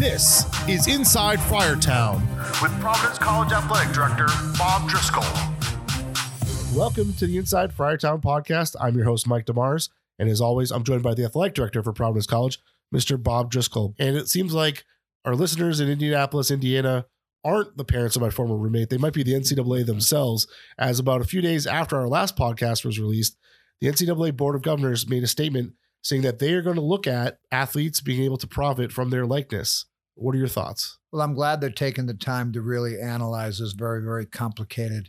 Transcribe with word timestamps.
This 0.00 0.46
is 0.66 0.86
Inside 0.86 1.40
Friartown 1.40 2.22
with 2.62 2.72
Providence 2.80 3.18
College 3.18 3.52
Athletic 3.52 3.92
Director 3.92 4.28
Bob 4.56 4.88
Driscoll. 4.88 5.22
Welcome 6.74 7.12
to 7.18 7.26
the 7.26 7.36
Inside 7.36 7.76
Friartown 7.76 8.22
podcast. 8.22 8.76
I'm 8.80 8.96
your 8.96 9.04
host, 9.04 9.26
Mike 9.26 9.44
DeMars. 9.44 9.90
And 10.18 10.30
as 10.30 10.40
always, 10.40 10.70
I'm 10.70 10.84
joined 10.84 11.02
by 11.02 11.12
the 11.12 11.26
athletic 11.26 11.52
director 11.52 11.82
for 11.82 11.92
Providence 11.92 12.26
College, 12.26 12.60
Mr. 12.94 13.22
Bob 13.22 13.50
Driscoll. 13.50 13.94
And 13.98 14.16
it 14.16 14.30
seems 14.30 14.54
like 14.54 14.86
our 15.26 15.34
listeners 15.34 15.80
in 15.80 15.90
Indianapolis, 15.90 16.50
Indiana, 16.50 17.04
aren't 17.44 17.76
the 17.76 17.84
parents 17.84 18.16
of 18.16 18.22
my 18.22 18.30
former 18.30 18.56
roommate. 18.56 18.88
They 18.88 18.96
might 18.96 19.12
be 19.12 19.22
the 19.22 19.34
NCAA 19.34 19.84
themselves, 19.84 20.46
as 20.78 20.98
about 20.98 21.20
a 21.20 21.24
few 21.24 21.42
days 21.42 21.66
after 21.66 21.98
our 21.98 22.08
last 22.08 22.38
podcast 22.38 22.86
was 22.86 22.98
released, 22.98 23.36
the 23.82 23.88
NCAA 23.88 24.34
Board 24.34 24.56
of 24.56 24.62
Governors 24.62 25.06
made 25.10 25.24
a 25.24 25.26
statement 25.26 25.74
saying 26.02 26.22
that 26.22 26.38
they 26.38 26.54
are 26.54 26.62
going 26.62 26.76
to 26.76 26.80
look 26.80 27.06
at 27.06 27.38
athletes 27.52 28.00
being 28.00 28.22
able 28.22 28.38
to 28.38 28.46
profit 28.46 28.92
from 28.92 29.10
their 29.10 29.26
likeness. 29.26 29.84
What 30.20 30.34
are 30.34 30.38
your 30.38 30.48
thoughts? 30.48 30.98
Well, 31.10 31.22
I'm 31.22 31.34
glad 31.34 31.60
they're 31.60 31.70
taking 31.70 32.04
the 32.04 32.12
time 32.12 32.52
to 32.52 32.60
really 32.60 33.00
analyze 33.00 33.58
this 33.58 33.72
very, 33.72 34.02
very 34.02 34.26
complicated 34.26 35.08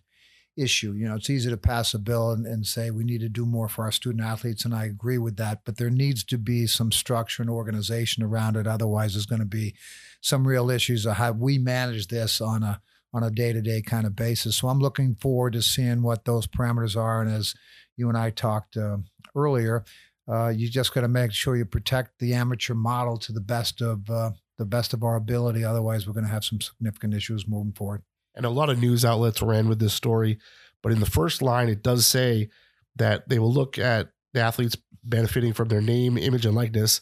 issue. 0.55 0.93
You 0.93 1.09
know, 1.09 1.15
it's 1.15 1.29
easy 1.29 1.49
to 1.49 1.57
pass 1.57 1.93
a 1.93 1.99
bill 1.99 2.31
and, 2.31 2.45
and, 2.45 2.65
say 2.65 2.91
we 2.91 3.03
need 3.03 3.19
to 3.19 3.27
do 3.27 3.45
more 3.45 3.67
for 3.67 3.83
our 3.83 3.91
student 3.91 4.23
athletes, 4.23 4.63
and 4.63 4.73
I 4.73 4.85
agree 4.85 5.17
with 5.17 5.35
that. 5.35 5.65
But 5.65 5.75
there 5.75 5.89
needs 5.89 6.23
to 6.25 6.37
be 6.37 6.65
some 6.65 6.93
structure 6.93 7.43
and 7.43 7.49
organization 7.49 8.23
around 8.23 8.55
it. 8.55 8.67
Otherwise, 8.67 9.13
there's 9.13 9.25
going 9.25 9.41
to 9.41 9.45
be 9.45 9.75
some 10.21 10.47
real 10.47 10.69
issues 10.69 11.05
of 11.05 11.17
how 11.17 11.33
we 11.33 11.57
manage 11.57 12.07
this 12.07 12.39
on 12.39 12.63
a 12.63 12.81
on 13.13 13.21
a 13.21 13.31
day 13.31 13.51
to 13.51 13.61
day 13.61 13.81
kind 13.81 14.07
of 14.07 14.15
basis. 14.15 14.55
So 14.55 14.69
I'm 14.69 14.79
looking 14.79 15.15
forward 15.15 15.53
to 15.53 15.61
seeing 15.61 16.03
what 16.03 16.23
those 16.23 16.47
parameters 16.47 16.95
are. 16.95 17.21
And 17.21 17.29
as 17.29 17.53
you 17.97 18.07
and 18.07 18.17
I 18.17 18.29
talked 18.29 18.77
uh, 18.77 18.99
earlier, 19.35 19.83
uh, 20.31 20.49
you 20.49 20.69
just 20.69 20.93
got 20.93 21.01
to 21.01 21.09
make 21.09 21.33
sure 21.33 21.57
you 21.57 21.65
protect 21.65 22.19
the 22.19 22.33
amateur 22.33 22.75
model 22.75 23.17
to 23.17 23.33
the 23.33 23.41
best 23.41 23.81
of 23.81 24.09
uh, 24.09 24.31
the 24.61 24.65
best 24.65 24.93
of 24.93 25.03
our 25.03 25.15
ability. 25.15 25.63
Otherwise, 25.63 26.05
we're 26.05 26.13
going 26.13 26.25
to 26.25 26.31
have 26.31 26.45
some 26.45 26.61
significant 26.61 27.15
issues 27.15 27.47
moving 27.47 27.73
forward. 27.73 28.03
And 28.35 28.45
a 28.45 28.49
lot 28.49 28.69
of 28.69 28.79
news 28.79 29.03
outlets 29.03 29.41
ran 29.41 29.67
with 29.67 29.79
this 29.79 29.93
story, 29.93 30.37
but 30.83 30.91
in 30.91 30.99
the 30.99 31.09
first 31.09 31.41
line, 31.41 31.67
it 31.67 31.81
does 31.81 32.05
say 32.05 32.49
that 32.95 33.27
they 33.27 33.39
will 33.39 33.51
look 33.51 33.79
at 33.79 34.11
the 34.33 34.41
athletes 34.41 34.77
benefiting 35.03 35.51
from 35.51 35.69
their 35.69 35.81
name, 35.81 36.15
image, 36.15 36.45
and 36.45 36.55
likeness 36.55 37.01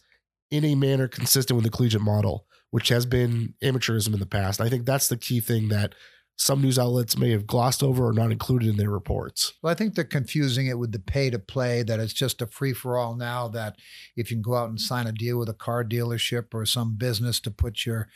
in 0.50 0.64
a 0.64 0.74
manner 0.74 1.08
consistent 1.10 1.56
with 1.56 1.66
the 1.66 1.70
collegiate 1.70 2.02
model, 2.02 2.46
which 2.72 2.88
has 2.88 3.06
been 3.06 3.54
amateurism 3.62 4.14
in 4.14 4.20
the 4.20 4.26
past. 4.26 4.62
I 4.62 4.70
think 4.70 4.86
that's 4.86 5.10
the 5.10 5.18
key 5.18 5.42
thing 5.42 5.68
that 5.68 5.94
some 6.40 6.62
news 6.62 6.80
outlets 6.80 7.18
may 7.18 7.32
have 7.32 7.46
glossed 7.46 7.84
over 7.84 8.08
or 8.08 8.14
not 8.14 8.32
included 8.32 8.70
in 8.70 8.78
their 8.78 8.90
reports. 8.90 9.52
Well, 9.62 9.72
I 9.72 9.76
think 9.76 9.94
they're 9.94 10.06
confusing 10.06 10.68
it 10.68 10.80
with 10.80 10.94
the 10.94 11.00
pay 11.00 11.30
to 11.30 11.38
play, 11.38 11.84
that 11.84 12.00
it's 12.00 12.14
just 12.14 12.42
a 12.42 12.48
free 12.48 12.72
for 12.72 12.98
all 12.98 13.14
now, 13.14 13.50
that 13.50 13.76
if 14.16 14.32
you 14.32 14.38
can 14.38 14.42
go 14.42 14.56
out 14.56 14.70
and 14.70 14.80
sign 14.80 15.06
a 15.06 15.12
deal 15.12 15.38
with 15.38 15.50
a 15.50 15.54
car 15.54 15.84
dealership 15.84 16.54
or 16.54 16.66
some 16.66 16.96
business 16.96 17.42
to 17.42 17.52
put 17.52 17.86
your 17.86 18.08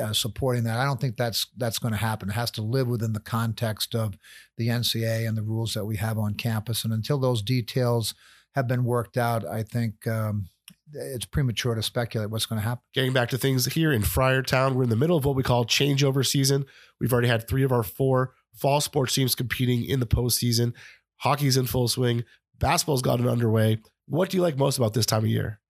uh, 0.00 0.14
supporting 0.14 0.64
that, 0.64 0.78
I 0.78 0.86
don't 0.86 0.98
think 0.98 1.18
that's 1.18 1.46
that's 1.58 1.78
going 1.78 1.92
to 1.92 1.98
happen. 1.98 2.30
It 2.30 2.32
has 2.32 2.50
to 2.52 2.62
live 2.62 2.88
within 2.88 3.12
the 3.12 3.20
context 3.20 3.94
of 3.94 4.14
the 4.56 4.68
NCAA 4.68 5.28
and 5.28 5.36
the 5.36 5.42
rules 5.42 5.74
that 5.74 5.84
we 5.84 5.98
have 5.98 6.16
on 6.16 6.34
campus. 6.34 6.84
And 6.84 6.92
until 6.92 7.18
those 7.18 7.42
details 7.42 8.14
have 8.54 8.66
been 8.66 8.84
worked 8.84 9.18
out, 9.18 9.46
I 9.46 9.62
think 9.62 10.06
um, 10.06 10.48
it's 10.92 11.24
premature 11.24 11.74
to 11.74 11.82
speculate 11.82 12.30
what's 12.30 12.46
going 12.46 12.60
to 12.60 12.66
happen. 12.66 12.82
Getting 12.94 13.12
back 13.12 13.28
to 13.30 13.38
things 13.38 13.66
here 13.66 13.92
in 13.92 14.02
Friartown, 14.02 14.74
we're 14.74 14.84
in 14.84 14.90
the 14.90 14.96
middle 14.96 15.16
of 15.16 15.24
what 15.24 15.36
we 15.36 15.42
call 15.42 15.64
changeover 15.64 16.26
season. 16.26 16.66
We've 17.00 17.12
already 17.12 17.28
had 17.28 17.46
three 17.46 17.62
of 17.62 17.72
our 17.72 17.82
four 17.82 18.34
fall 18.54 18.80
sports 18.80 19.14
teams 19.14 19.34
competing 19.34 19.84
in 19.84 20.00
the 20.00 20.06
postseason. 20.06 20.72
Hockey's 21.18 21.56
in 21.56 21.66
full 21.66 21.88
swing. 21.88 22.24
Basketball's 22.58 23.02
gotten 23.02 23.28
underway. 23.28 23.78
What 24.06 24.30
do 24.30 24.36
you 24.36 24.42
like 24.42 24.56
most 24.56 24.78
about 24.78 24.94
this 24.94 25.06
time 25.06 25.24
of 25.24 25.30
year? 25.30 25.60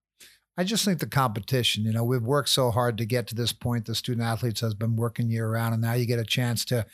I 0.56 0.64
just 0.64 0.84
think 0.84 0.98
the 0.98 1.06
competition. 1.06 1.84
You 1.84 1.92
know, 1.92 2.02
we've 2.02 2.22
worked 2.22 2.48
so 2.48 2.72
hard 2.72 2.98
to 2.98 3.06
get 3.06 3.28
to 3.28 3.34
this 3.36 3.52
point. 3.52 3.86
The 3.86 3.94
student 3.94 4.26
athletes 4.26 4.60
has 4.60 4.74
been 4.74 4.96
working 4.96 5.30
year 5.30 5.48
round, 5.48 5.72
and 5.72 5.82
now 5.82 5.92
you 5.92 6.04
get 6.04 6.18
a 6.18 6.24
chance 6.24 6.64
to 6.66 6.84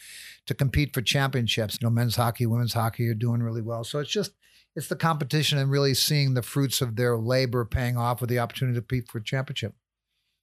to 0.47 0.55
compete 0.55 0.93
for 0.93 1.01
championships. 1.01 1.79
You 1.81 1.87
know, 1.87 1.91
men's 1.91 2.17
hockey, 2.17 2.45
women's 2.45 2.75
hockey 2.75 3.09
are 3.09 3.15
doing 3.15 3.43
really 3.43 3.63
well. 3.63 3.83
So 3.83 4.01
it's 4.01 4.11
just 4.11 4.33
it's 4.77 4.89
the 4.89 4.97
competition 4.97 5.59
and 5.59 5.71
really 5.71 5.95
seeing 5.95 6.35
the 6.35 6.43
fruits 6.43 6.81
of 6.81 6.97
their 6.97 7.17
labor 7.17 7.65
paying 7.65 7.97
off 7.97 8.21
with 8.21 8.31
the 8.31 8.39
opportunity 8.39 8.77
to 8.77 8.81
compete 8.81 9.09
for 9.09 9.19
a 9.19 9.25
championship. 9.25 9.75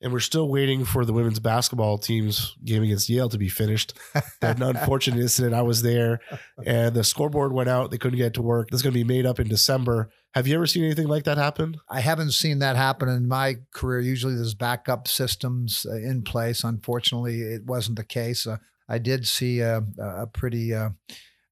And 0.04 0.12
we're 0.12 0.20
still 0.20 0.50
waiting 0.50 0.84
for 0.84 1.06
the 1.06 1.14
women's 1.14 1.40
basketball 1.40 2.00
team's 2.00 2.56
game 2.66 2.82
against 2.82 3.08
Yale 3.08 3.30
to 3.30 3.38
be 3.38 3.50
finished. 3.50 3.94
That 4.42 4.60
unfortunate 4.60 5.20
incident, 5.20 5.54
I 5.54 5.62
was 5.62 5.84
there, 5.84 6.20
and 6.66 6.96
the 6.96 7.04
scoreboard 7.04 7.54
went 7.54 7.70
out. 7.70 7.92
They 7.92 8.00
couldn't 8.00 8.18
get 8.18 8.34
to 8.34 8.42
work. 8.42 8.72
This 8.72 8.80
is 8.80 8.82
going 8.82 8.94
to 8.94 9.00
be 9.00 9.04
made 9.04 9.28
up 9.28 9.40
in 9.40 9.48
December. 9.48 10.10
Have 10.34 10.48
you 10.48 10.56
ever 10.56 10.66
seen 10.66 10.84
anything 10.84 11.08
like 11.08 11.26
that 11.26 11.38
happen? 11.38 11.76
I 11.88 12.00
haven't 12.00 12.32
seen 12.32 12.58
that 12.58 12.76
happen 12.76 13.08
in 13.08 13.28
my 13.28 13.58
career. 13.72 14.00
Usually, 14.00 14.34
there's 14.34 14.56
backup 14.56 15.08
systems 15.08 15.86
uh, 15.88 15.94
in 15.94 16.24
place. 16.24 16.64
Unfortunately, 16.64 17.42
it 17.42 17.68
wasn't 17.68 17.98
the 17.98 18.04
case. 18.04 18.48
Uh, 18.48 18.58
I 18.90 18.98
did 18.98 19.28
see 19.28 19.60
a, 19.60 19.84
a 20.00 20.26
pretty 20.26 20.74
uh, 20.74 20.90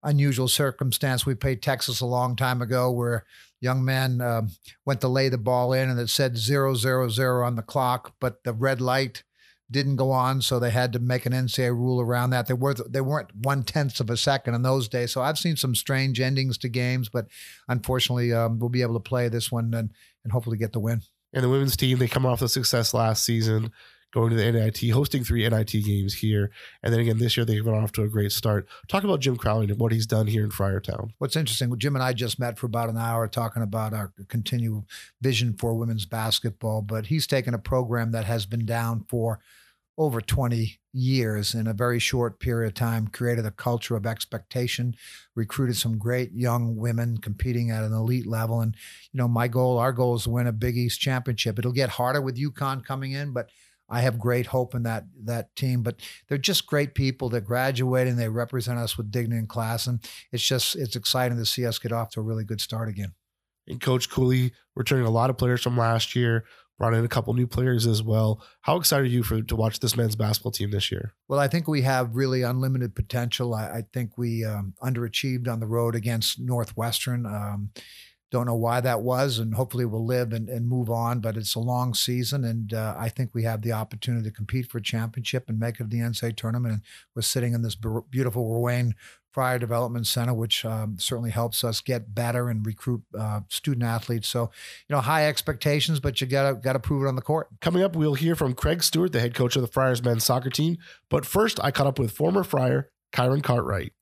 unusual 0.04 0.48
circumstance. 0.48 1.26
We 1.26 1.36
played 1.36 1.62
Texas 1.62 2.02
a 2.02 2.06
long 2.06 2.36
time 2.36 2.62
ago 2.62 2.92
where 2.92 3.26
young 3.62 3.84
man 3.84 4.22
uh, 4.22 4.44
went 4.86 5.02
to 5.02 5.08
lay 5.08 5.30
the 5.30 5.38
ball 5.38 5.74
in 5.74 5.90
and 5.90 6.00
it 6.00 6.10
said 6.10 6.38
zero 6.38 6.76
zero 6.76 7.10
zero 7.10 7.46
on 7.46 7.56
the 7.56 7.62
clock, 7.62 8.14
but 8.20 8.44
the 8.44 8.54
red 8.54 8.82
light 8.82 9.24
didn't 9.72 9.98
go 9.98 10.12
on, 10.12 10.42
so 10.42 10.58
they 10.58 10.72
had 10.72 10.92
to 10.94 11.00
make 11.00 11.28
an 11.28 11.34
NCAA 11.34 11.72
rule 11.72 12.02
around 12.02 12.32
that. 12.32 12.48
They 12.48 12.56
were 12.56 12.74
they 12.74 13.02
weren't 13.02 13.36
one 13.36 13.64
tenths 13.64 14.00
of 14.00 14.10
a 14.10 14.18
second 14.18 14.56
in 14.56 14.64
those 14.64 14.88
days. 14.88 15.12
So 15.12 15.22
I've 15.22 15.38
seen 15.38 15.58
some 15.58 15.76
strange 15.76 16.20
endings 16.20 16.58
to 16.60 16.70
games, 16.70 17.10
but 17.10 17.28
unfortunately, 17.68 18.34
um, 18.34 18.60
we'll 18.60 18.70
be 18.70 18.81
able 18.81 18.96
to 18.96 19.00
play 19.00 19.30
this 19.30 19.52
one 19.52 19.74
and 19.74 19.92
and 20.24 20.34
hopefully 20.34 20.58
get 20.58 20.74
the 20.74 20.80
win. 20.80 21.02
And 21.34 21.44
the 21.44 21.50
women's 21.50 21.78
team, 21.78 22.00
they 22.00 22.08
come 22.08 22.26
off 22.26 22.40
the 22.40 22.50
success 22.50 22.94
last 22.94 23.24
season 23.24 23.72
going 24.12 24.31
to 24.31 24.36
the 24.36 24.52
NIT, 24.52 24.90
hosting 24.92 25.24
three 25.24 25.47
NIT 25.47 25.72
games 25.72 26.16
here. 26.16 26.52
And 26.84 26.94
then 26.94 27.00
again, 27.00 27.18
this 27.18 27.38
year 27.38 27.46
they've 27.46 27.64
gone 27.64 27.84
off 27.84 27.92
to 27.94 28.03
a 28.03 28.08
great 28.08 28.31
start. 28.31 28.68
Talk 28.88 29.03
about 29.03 29.20
Jim 29.20 29.38
Crowley 29.38 29.68
and 29.70 29.80
what 29.80 29.92
he's 29.92 30.08
done 30.08 30.28
here 30.28 30.44
in 30.44 30.50
Friartown. 30.50 31.12
What's 31.18 31.36
interesting, 31.36 31.78
Jim 31.78 31.96
and 31.96 32.03
I 32.03 32.14
just 32.14 32.40
met 32.40 32.58
for 32.58 32.66
about 32.66 32.90
an 32.90 32.98
hour 32.98 33.28
talking 33.28 33.64
about 33.64 33.94
our 33.94 34.12
continued 34.28 34.84
vision 35.22 35.56
for 35.58 35.74
women's 35.74 36.06
basketball, 36.06 36.81
but 36.81 37.08
he's 37.08 37.28
taken 37.28 37.53
a 37.53 37.59
program 37.59 38.12
that 38.12 38.25
has 38.25 38.46
been 38.46 38.66
down 38.66 39.06
for 39.09 39.40
over 40.00 40.22
20 40.22 40.80
years 40.94 41.53
in 41.53 41.68
a 41.68 41.74
very 41.74 42.00
short 42.00 42.40
period 42.40 42.69
of 42.69 42.74
time, 42.74 43.09
created 43.09 43.46
a 43.46 43.52
culture 43.52 43.98
of 43.98 44.06
expectation, 44.06 44.96
recruited 45.36 45.75
some 45.75 45.98
great 45.98 46.31
young 46.31 46.78
women 46.78 47.18
competing 47.18 47.69
at 47.69 47.84
an 47.84 47.92
elite 47.92 48.25
level. 48.25 48.62
And, 48.62 48.74
you 49.12 49.18
know, 49.18 49.28
my 49.28 49.50
goal, 49.50 49.78
our 49.78 49.92
goal 49.92 50.16
is 50.16 50.24
to 50.24 50.30
win 50.30 50.48
a 50.48 50.53
Big 50.53 50.78
East 50.78 51.02
championship. 51.02 51.59
It'll 51.59 51.74
get 51.74 51.90
harder 51.90 52.22
with 52.22 52.38
UConn 52.38 52.86
coming 52.86 53.12
in, 53.12 53.34
but 53.34 53.50
I 53.90 54.02
have 54.02 54.20
great 54.20 54.48
hope 54.48 54.76
in 54.76 54.84
that 54.84 55.06
that 55.24 55.56
team. 55.56 55.84
But 55.84 56.00
they're 56.28 56.38
just 56.38 56.68
great 56.68 56.94
people. 56.94 57.30
They're 57.30 57.42
graduating. 57.42 58.16
They 58.16 58.30
represent 58.30 58.80
us 58.80 58.98
with 58.98 59.12
dignity 59.12 59.40
and 59.40 59.50
class, 59.50 59.88
and 59.88 60.00
it's 60.32 60.44
just 60.44 60.76
it's 60.76 60.96
exciting 60.96 61.38
to 61.38 61.46
see 61.46 61.66
us 61.66 61.80
get 61.80 61.92
off 61.92 62.12
to 62.12 62.20
a 62.20 62.24
really 62.24 62.44
good 62.44 62.62
start 62.62 62.90
again. 62.90 63.14
And 63.68 63.82
Coach 63.82 64.10
Cooley 64.10 64.52
returning 64.76 65.06
a 65.06 65.12
lot 65.12 65.30
of 65.30 65.38
players 65.38 65.62
from 65.62 65.78
last 65.78 66.16
year, 66.16 66.46
brought 66.80 66.94
in 66.94 67.06
a 67.06 67.10
couple 67.10 67.34
new 67.34 67.46
players 67.46 67.86
as 67.86 68.02
well. 68.02 68.42
How 68.62 68.78
excited 68.78 69.06
are 69.06 69.10
you 69.10 69.22
for 69.22 69.42
to 69.42 69.56
watch 69.56 69.80
this 69.80 69.96
men's 69.96 70.16
basketball 70.16 70.52
team 70.52 70.72
this 70.72 70.92
year? 70.92 71.14
Well, 71.28 71.40
I 71.40 71.48
think 71.48 71.68
we 71.68 71.82
have 71.84 72.16
really 72.16 72.42
unlimited 72.42 72.96
potential. 72.96 73.54
I, 73.54 73.66
I 73.68 73.84
think 73.94 74.18
we 74.18 74.46
um, 74.46 74.74
underachieved 74.82 75.48
on 75.48 75.60
the 75.60 75.68
road 75.68 75.94
against 75.94 76.40
Northwestern. 76.40 77.26
Um, 77.26 77.72
don't 78.32 78.46
know 78.46 78.56
why 78.56 78.80
that 78.82 79.02
was, 79.02 79.40
and 79.40 79.56
hopefully 79.56 79.86
we'll 79.86 80.06
live 80.06 80.34
and, 80.34 80.50
and 80.50 80.68
move 80.68 80.90
on. 80.90 81.20
But 81.20 81.38
it's 81.38 81.56
a 81.56 81.60
long 81.60 81.94
season, 81.94 82.44
and 82.44 82.74
uh, 82.74 82.96
I 82.98 83.10
think 83.10 83.34
we 83.34 83.44
have 83.44 83.62
the 83.62 83.72
opportunity 83.72 84.30
to 84.30 84.36
compete 84.36 84.68
for 84.68 84.78
a 84.78 84.84
championship 84.84 85.50
and 85.50 85.60
make 85.60 85.76
it 85.76 85.84
to 85.84 85.84
the 85.86 86.00
NCAA 86.00 86.36
tournament. 86.36 86.74
And 86.74 86.82
we're 87.16 87.22
sitting 87.22 87.54
in 87.54 87.62
this 87.62 87.76
beautiful 87.76 88.46
Ruane 88.46 88.94
Friar 89.32 89.60
Development 89.60 90.06
Center, 90.08 90.34
which 90.34 90.66
um, 90.66 90.98
certainly 91.00 91.32
helps 91.32 91.64
us 91.64 91.82
get 91.82 92.14
better 92.16 92.50
and 92.50 92.66
recruit 92.66 93.04
uh, 93.18 93.42
student 93.48 93.84
athletes. 93.84 94.28
So, 94.28 94.52
you 94.88 94.96
know, 94.96 95.02
high 95.02 95.28
expectations, 95.28 96.00
but 96.00 96.20
you 96.20 96.28
gotta 96.28 96.56
gotta 96.56 96.80
prove 96.80 97.04
it 97.04 97.08
on 97.08 97.16
the 97.16 97.22
court. 97.22 97.48
Coming 97.62 97.84
up, 97.84 97.96
we'll 97.96 98.16
hear 98.16 98.36
from 98.36 98.54
Craig 98.54 98.84
Stewart, 98.84 99.12
the 99.12 99.20
head 99.20 99.36
coach 99.36 99.56
of 99.56 99.62
the 99.62 99.68
Friars 99.68 100.04
men's 100.04 100.24
soccer 100.24 100.50
team. 100.50 100.78
But 101.10 101.25
first, 101.25 101.60
I 101.64 101.72
caught 101.72 101.88
up 101.88 102.00
with 102.00 102.12
former 102.12 102.44
Friar 102.44 102.90
Kyron 103.14 103.44
Cartwright. 103.44 103.94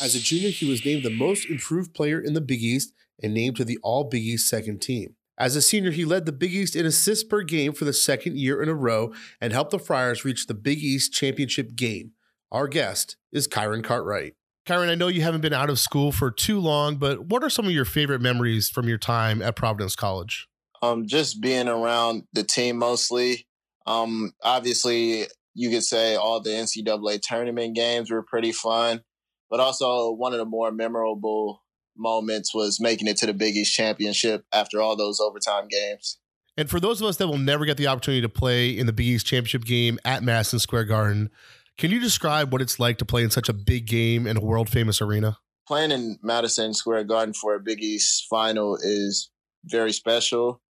As 0.00 0.14
a 0.14 0.20
junior, 0.20 0.50
he 0.50 0.68
was 0.68 0.84
named 0.84 1.02
the 1.02 1.10
most 1.10 1.48
improved 1.50 1.94
player 1.94 2.20
in 2.20 2.34
the 2.34 2.40
Big 2.40 2.62
East 2.62 2.92
and 3.22 3.34
named 3.34 3.56
to 3.56 3.64
the 3.64 3.78
All 3.82 4.04
Big 4.04 4.22
East 4.22 4.48
second 4.48 4.80
team. 4.80 5.16
As 5.38 5.54
a 5.54 5.62
senior, 5.62 5.92
he 5.92 6.04
led 6.04 6.26
the 6.26 6.32
Big 6.32 6.54
East 6.54 6.74
in 6.74 6.84
assists 6.84 7.24
per 7.24 7.42
game 7.42 7.72
for 7.72 7.84
the 7.84 7.92
second 7.92 8.36
year 8.36 8.62
in 8.62 8.68
a 8.68 8.74
row 8.74 9.12
and 9.40 9.52
helped 9.52 9.70
the 9.70 9.78
Friars 9.78 10.24
reach 10.24 10.46
the 10.46 10.54
Big 10.54 10.78
East 10.78 11.12
championship 11.12 11.76
game. 11.76 12.12
Our 12.50 12.66
guest 12.66 13.16
is 13.32 13.46
Kyron 13.46 13.84
Cartwright. 13.84 14.34
Kyron, 14.66 14.88
I 14.88 14.94
know 14.96 15.08
you 15.08 15.22
haven't 15.22 15.40
been 15.40 15.52
out 15.52 15.70
of 15.70 15.78
school 15.78 16.12
for 16.12 16.30
too 16.30 16.58
long, 16.60 16.96
but 16.96 17.26
what 17.26 17.44
are 17.44 17.50
some 17.50 17.66
of 17.66 17.72
your 17.72 17.84
favorite 17.84 18.20
memories 18.20 18.68
from 18.68 18.88
your 18.88 18.98
time 18.98 19.40
at 19.40 19.56
Providence 19.56 19.96
College? 19.96 20.48
Um, 20.82 21.06
just 21.06 21.40
being 21.40 21.68
around 21.68 22.24
the 22.32 22.42
team 22.42 22.76
mostly. 22.76 23.46
Um, 23.86 24.32
obviously, 24.42 25.26
you 25.54 25.70
could 25.70 25.84
say 25.84 26.16
all 26.16 26.40
the 26.40 26.50
NCAA 26.50 27.20
tournament 27.22 27.74
games 27.74 28.10
were 28.10 28.22
pretty 28.22 28.52
fun. 28.52 29.02
But 29.50 29.60
also, 29.60 30.12
one 30.12 30.32
of 30.32 30.38
the 30.38 30.44
more 30.44 30.70
memorable 30.70 31.62
moments 31.96 32.54
was 32.54 32.80
making 32.80 33.08
it 33.08 33.16
to 33.18 33.26
the 33.26 33.34
Big 33.34 33.56
East 33.56 33.74
Championship 33.74 34.44
after 34.52 34.80
all 34.80 34.96
those 34.96 35.20
overtime 35.20 35.68
games. 35.68 36.18
And 36.56 36.68
for 36.68 36.80
those 36.80 37.00
of 37.00 37.06
us 37.06 37.16
that 37.18 37.28
will 37.28 37.38
never 37.38 37.64
get 37.64 37.76
the 37.76 37.86
opportunity 37.86 38.20
to 38.20 38.28
play 38.28 38.70
in 38.70 38.86
the 38.86 38.92
Big 38.92 39.06
East 39.06 39.26
Championship 39.26 39.64
game 39.64 39.98
at 40.04 40.22
Madison 40.22 40.58
Square 40.58 40.84
Garden, 40.84 41.30
can 41.76 41.92
you 41.92 42.00
describe 42.00 42.52
what 42.52 42.60
it's 42.60 42.80
like 42.80 42.98
to 42.98 43.04
play 43.04 43.22
in 43.22 43.30
such 43.30 43.48
a 43.48 43.52
big 43.52 43.86
game 43.86 44.26
in 44.26 44.36
a 44.36 44.40
world 44.40 44.68
famous 44.68 45.00
arena? 45.00 45.38
Playing 45.66 45.92
in 45.92 46.18
Madison 46.22 46.74
Square 46.74 47.04
Garden 47.04 47.32
for 47.32 47.54
a 47.54 47.60
Big 47.60 47.80
East 47.80 48.26
final 48.28 48.76
is 48.76 49.30
very 49.64 49.92
special. 49.92 50.60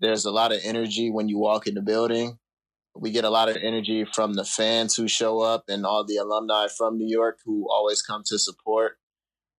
There's 0.00 0.24
a 0.24 0.30
lot 0.30 0.52
of 0.52 0.60
energy 0.62 1.10
when 1.10 1.28
you 1.28 1.38
walk 1.38 1.66
in 1.66 1.74
the 1.74 1.82
building. 1.82 2.38
We 2.98 3.10
get 3.10 3.24
a 3.24 3.30
lot 3.30 3.48
of 3.48 3.56
energy 3.56 4.04
from 4.12 4.34
the 4.34 4.44
fans 4.44 4.96
who 4.96 5.06
show 5.08 5.40
up 5.40 5.64
and 5.68 5.86
all 5.86 6.04
the 6.04 6.16
alumni 6.16 6.66
from 6.68 6.98
New 6.98 7.08
York 7.08 7.38
who 7.44 7.68
always 7.70 8.02
come 8.02 8.22
to 8.26 8.38
support. 8.38 8.98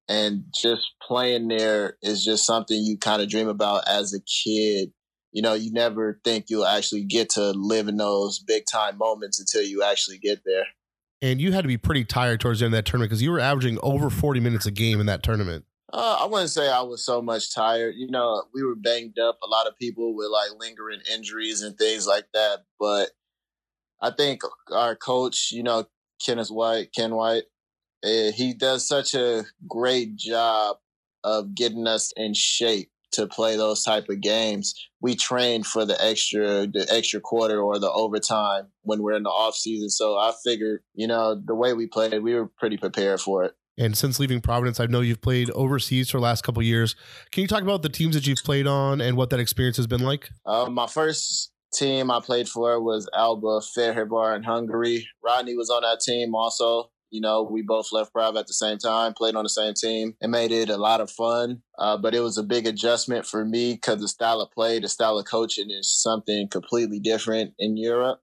And 0.09 0.45
just 0.53 0.91
playing 1.01 1.47
there 1.47 1.97
is 2.01 2.25
just 2.25 2.45
something 2.45 2.77
you 2.81 2.97
kind 2.97 3.21
of 3.21 3.29
dream 3.29 3.47
about 3.47 3.87
as 3.87 4.13
a 4.13 4.19
kid. 4.21 4.91
You 5.31 5.43
know, 5.43 5.53
you 5.53 5.71
never 5.71 6.19
think 6.23 6.45
you'll 6.49 6.65
actually 6.65 7.03
get 7.03 7.29
to 7.31 7.51
live 7.51 7.87
in 7.87 7.97
those 7.97 8.39
big 8.39 8.63
time 8.69 8.97
moments 8.97 9.39
until 9.39 9.61
you 9.61 9.83
actually 9.83 10.17
get 10.17 10.41
there. 10.45 10.65
And 11.21 11.39
you 11.39 11.51
had 11.51 11.61
to 11.61 11.67
be 11.67 11.77
pretty 11.77 12.05
tired 12.05 12.39
towards 12.39 12.59
the 12.59 12.65
end 12.65 12.73
of 12.73 12.77
that 12.77 12.85
tournament 12.85 13.09
because 13.09 13.21
you 13.21 13.31
were 13.31 13.39
averaging 13.39 13.77
over 13.83 14.09
40 14.09 14.39
minutes 14.39 14.65
a 14.65 14.71
game 14.71 14.99
in 14.99 15.05
that 15.05 15.21
tournament. 15.21 15.65
Uh, 15.91 16.19
I 16.21 16.25
wouldn't 16.25 16.51
say 16.51 16.69
I 16.69 16.81
was 16.81 17.03
so 17.03 17.21
much 17.21 17.53
tired. 17.53 17.95
You 17.97 18.09
know, 18.09 18.43
we 18.53 18.63
were 18.63 18.75
banged 18.75 19.19
up. 19.19 19.39
A 19.43 19.47
lot 19.47 19.67
of 19.67 19.77
people 19.77 20.15
with 20.15 20.29
like 20.31 20.59
lingering 20.59 21.01
injuries 21.11 21.61
and 21.61 21.77
things 21.77 22.07
like 22.07 22.25
that. 22.33 22.59
But 22.79 23.09
I 24.01 24.11
think 24.11 24.41
our 24.71 24.95
coach, 24.95 25.51
you 25.51 25.63
know, 25.63 25.85
Kenneth 26.23 26.49
White, 26.49 26.93
Ken 26.95 27.15
White, 27.15 27.43
uh, 28.03 28.31
he 28.33 28.53
does 28.53 28.87
such 28.87 29.13
a 29.13 29.43
great 29.67 30.15
job 30.15 30.77
of 31.23 31.53
getting 31.53 31.87
us 31.87 32.13
in 32.15 32.33
shape 32.33 32.91
to 33.11 33.27
play 33.27 33.57
those 33.57 33.83
type 33.83 34.07
of 34.09 34.21
games. 34.21 34.75
We 35.01 35.15
train 35.15 35.63
for 35.63 35.85
the 35.85 36.01
extra 36.03 36.67
the 36.67 36.87
extra 36.89 37.19
quarter 37.19 37.59
or 37.59 37.79
the 37.79 37.91
overtime 37.91 38.67
when 38.83 39.01
we're 39.01 39.15
in 39.15 39.23
the 39.23 39.29
off 39.29 39.55
season. 39.55 39.89
So 39.89 40.15
I 40.15 40.31
figured, 40.43 40.81
you 40.93 41.07
know, 41.07 41.35
the 41.35 41.55
way 41.55 41.73
we 41.73 41.87
played, 41.87 42.21
we 42.21 42.35
were 42.35 42.47
pretty 42.47 42.77
prepared 42.77 43.19
for 43.19 43.43
it. 43.43 43.55
And 43.77 43.97
since 43.97 44.19
leaving 44.19 44.41
Providence, 44.41 44.79
I 44.79 44.87
know 44.87 44.99
you've 44.99 45.21
played 45.21 45.49
overseas 45.51 46.09
for 46.09 46.17
the 46.17 46.23
last 46.23 46.43
couple 46.43 46.61
years. 46.61 46.95
Can 47.31 47.41
you 47.41 47.47
talk 47.47 47.63
about 47.63 47.81
the 47.81 47.89
teams 47.89 48.13
that 48.13 48.27
you've 48.27 48.43
played 48.43 48.67
on 48.67 48.99
and 48.99 49.15
what 49.15 49.29
that 49.29 49.39
experience 49.39 49.77
has 49.77 49.87
been 49.87 50.01
like? 50.01 50.29
Uh, 50.45 50.69
my 50.69 50.85
first 50.85 51.51
team 51.73 52.11
I 52.11 52.19
played 52.21 52.47
for 52.47 52.81
was 52.81 53.09
Alba 53.15 53.61
Fehérvár 53.61 54.35
in 54.35 54.43
Hungary. 54.43 55.07
Rodney 55.23 55.55
was 55.55 55.69
on 55.69 55.83
that 55.83 55.99
team 55.99 56.35
also. 56.35 56.91
You 57.11 57.21
know, 57.21 57.41
we 57.41 57.63
both 57.63 57.91
left 57.91 58.13
Prov 58.13 58.35
at 58.35 58.45
the 58.45 58.53
same 58.53 58.77
time, 58.77 59.13
played 59.13 59.35
on 59.35 59.43
the 59.43 59.49
same 59.49 59.73
team. 59.73 60.15
It 60.21 60.29
made 60.29 60.51
it 60.51 60.69
a 60.69 60.77
lot 60.77 61.01
of 61.01 61.09
fun, 61.09 61.63
uh, 61.79 61.97
but 61.97 62.13
it 62.13 62.19
was 62.19 62.37
a 62.37 62.43
big 62.43 62.67
adjustment 62.67 63.25
for 63.25 63.43
me 63.43 63.73
because 63.73 63.99
the 63.99 64.07
style 64.07 64.41
of 64.41 64.51
play, 64.51 64.79
the 64.79 64.87
style 64.87 65.17
of 65.17 65.25
coaching 65.25 65.71
is 65.71 65.91
something 65.91 66.47
completely 66.49 66.99
different 66.99 67.53
in 67.57 67.77
Europe. 67.77 68.19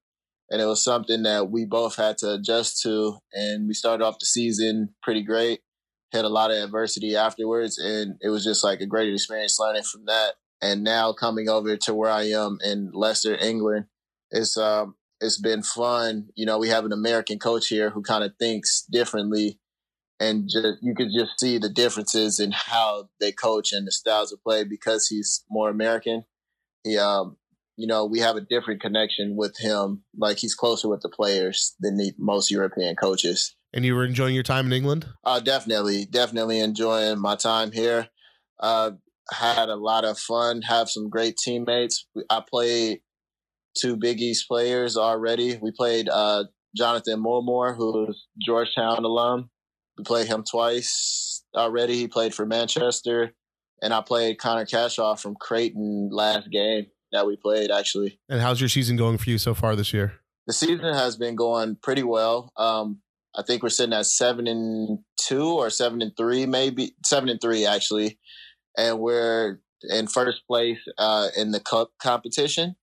And 0.51 0.63
it 0.63 0.67
was 0.67 0.85
something 0.85 1.25
that 1.25 1.51
we 1.51 1.65
both 1.65 1.97
had 1.97 2.19
to 2.19 2.35
adjust 2.35 2.81
to. 2.83 3.19
And 3.33 3.67
we 3.67 3.75
started 3.75 4.05
off 4.05 4.21
the 4.21 4.27
season 4.27 4.95
pretty 5.03 5.23
great, 5.23 5.61
had 6.13 6.25
a 6.25 6.29
lot 6.29 6.53
of 6.53 6.59
adversity 6.59 7.17
afterwards. 7.17 7.79
And 7.79 8.15
it 8.21 8.29
was 8.29 8.45
just 8.45 8.63
like 8.63 8.81
a 8.81 8.87
great 8.87 9.13
experience 9.13 9.59
learning 9.59 9.83
from 9.83 10.05
that. 10.07 10.35
And 10.63 10.83
now 10.83 11.13
coming 11.13 11.49
over 11.49 11.77
to 11.77 11.95
where 11.95 12.11
I 12.11 12.25
am 12.25 12.59
in 12.65 12.91
Leicester, 12.93 13.37
England, 13.37 13.87
it's 14.31 14.57
um, 14.57 14.97
it's 15.21 15.41
been 15.41 15.63
fun. 15.63 16.29
You 16.35 16.47
know, 16.47 16.59
we 16.59 16.69
have 16.69 16.85
an 16.85 16.93
American 16.93 17.39
coach 17.39 17.69
here 17.69 17.91
who 17.91 18.03
kind 18.03 18.25
of 18.25 18.33
thinks 18.39 18.85
differently, 18.91 19.59
and 20.19 20.49
just 20.49 20.79
you 20.83 20.95
could 20.95 21.09
just 21.17 21.39
see 21.39 21.59
the 21.59 21.69
differences 21.69 22.41
in 22.41 22.53
how 22.53 23.09
they 23.21 23.33
coach 23.33 23.73
and 23.73 23.87
the 23.87 23.93
styles 23.93 24.33
of 24.33 24.43
play 24.43 24.65
because 24.65 25.09
he's 25.09 25.45
more 25.51 25.69
American. 25.69 26.25
He, 26.85 26.97
um, 26.99 27.37
you 27.77 27.87
know, 27.87 28.07
we 28.07 28.21
have 28.21 28.37
a 28.37 28.41
different 28.41 28.81
connection 28.81 29.37
with 29.37 29.57
him. 29.59 30.05
Like 30.17 30.39
he's 30.39 30.55
closer 30.55 30.89
with 30.89 31.03
the 31.03 31.09
players 31.09 31.75
than 31.81 31.97
the, 31.97 32.13
most 32.19 32.51
European 32.51 32.97
coaches. 32.97 33.55
And 33.73 33.85
you 33.85 33.95
were 33.95 34.05
enjoying 34.05 34.35
your 34.35 34.43
time 34.43 34.67
in 34.67 34.73
England? 34.73 35.07
Uh, 35.23 35.41
definitely, 35.41 36.07
definitely 36.07 36.61
enjoying 36.61 37.19
my 37.19 37.37
time 37.37 37.73
here. 37.73 38.09
Uh, 38.59 38.93
had 39.31 39.69
a 39.69 39.77
lot 39.77 40.05
of 40.05 40.19
fun. 40.19 40.63
Have 40.63 40.89
some 40.89 41.09
great 41.09 41.37
teammates. 41.37 42.07
I 42.31 42.43
played 42.49 43.01
two 43.77 43.97
Big 43.97 44.21
East 44.21 44.49
players 44.49 44.97
already. 44.97 45.59
We 45.61 45.73
played 45.73 46.09
uh, 46.09 46.45
Jonathan 46.77 47.21
Moore, 47.21 47.75
who's 47.75 48.27
Georgetown 48.45 49.05
alum. 49.05 49.51
We 49.99 50.05
played 50.05 50.27
him 50.27 50.45
twice 50.49 51.43
already. 51.55 51.95
He 51.95 52.09
played 52.09 52.35
for 52.35 52.47
Manchester, 52.47 53.33
and 53.83 53.95
I 53.95 54.03
played 54.03 54.39
Connor 54.39 54.67
Cashaw 54.67 55.19
from 55.21 55.35
Creighton 55.35 56.11
last 56.13 56.51
game 56.51 56.87
that 57.13 57.27
we 57.27 57.37
played 57.37 57.71
actually. 57.71 58.21
And 58.29 58.41
how's 58.41 58.61
your 58.61 58.69
season 58.69 58.97
going 58.97 59.19
for 59.19 59.31
you 59.31 59.39
so 59.39 59.55
far 59.55 59.77
this 59.77 59.93
year? 59.93 60.15
The 60.47 60.53
season 60.53 60.93
has 60.95 61.17
been 61.17 61.35
going 61.35 61.77
pretty 61.83 62.03
well. 62.03 62.53
Um, 62.57 63.01
I 63.35 63.43
think 63.43 63.63
we're 63.63 63.69
sitting 63.69 63.93
at 63.93 64.07
seven 64.07 64.47
and 64.47 64.99
two 65.21 65.49
or 65.49 65.71
seven 65.71 66.01
and 66.03 66.17
three, 66.17 66.47
maybe 66.47 66.93
seven 67.05 67.29
and 67.29 67.41
three 67.41 67.67
actually, 67.67 68.19
and 68.77 68.99
we're 68.99 69.61
in 69.91 70.07
first 70.07 70.47
place 70.47 70.79
uh, 70.99 71.29
in 71.37 71.51
the 71.51 71.61
cup 71.61 71.91
competition. 72.01 72.77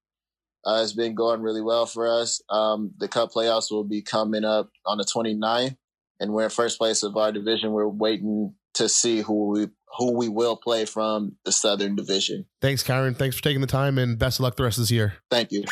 Uh, 0.66 0.80
it's 0.81 0.94
been 0.94 1.13
going 1.13 1.42
really 1.42 1.62
well 1.62 1.86
for 1.86 2.07
us. 2.07 2.42
Um, 2.50 2.94
the 2.98 3.07
cup 3.07 3.31
playoffs 3.34 3.69
will 3.69 3.84
be 3.84 4.01
coming 4.01 4.45
up 4.45 4.69
on 4.86 4.98
the 4.98 5.04
29th, 5.04 5.75
and 6.19 6.34
we're 6.34 6.45
in 6.45 6.50
first 6.50 6.78
place 6.78 7.04
of 7.04 7.18
our 7.18 7.31
division. 7.31 7.72
We're 7.72 7.88
waiting 7.88 8.54
to 8.75 8.90
see 8.90 9.22
who 9.22 9.50
we 9.50 9.68
who 9.98 10.18
we 10.18 10.28
will 10.28 10.56
play 10.56 10.86
from 10.86 11.36
the 11.45 11.51
Southern 11.51 11.96
Division. 11.96 12.48
Thanks, 12.62 12.84
Kyron. 12.84 13.16
Thanks 13.16 13.36
for 13.36 13.44
taking 13.44 13.62
the 13.62 13.68
time, 13.68 13.98
and 13.98 14.18
best 14.18 14.39
of 14.39 14.44
luck 14.44 14.56
the 14.56 14.63
rest 14.63 14.78
of 14.78 14.84
this 14.84 14.92
year. 14.92 15.13
Thank 15.30 15.51
you. 15.51 15.63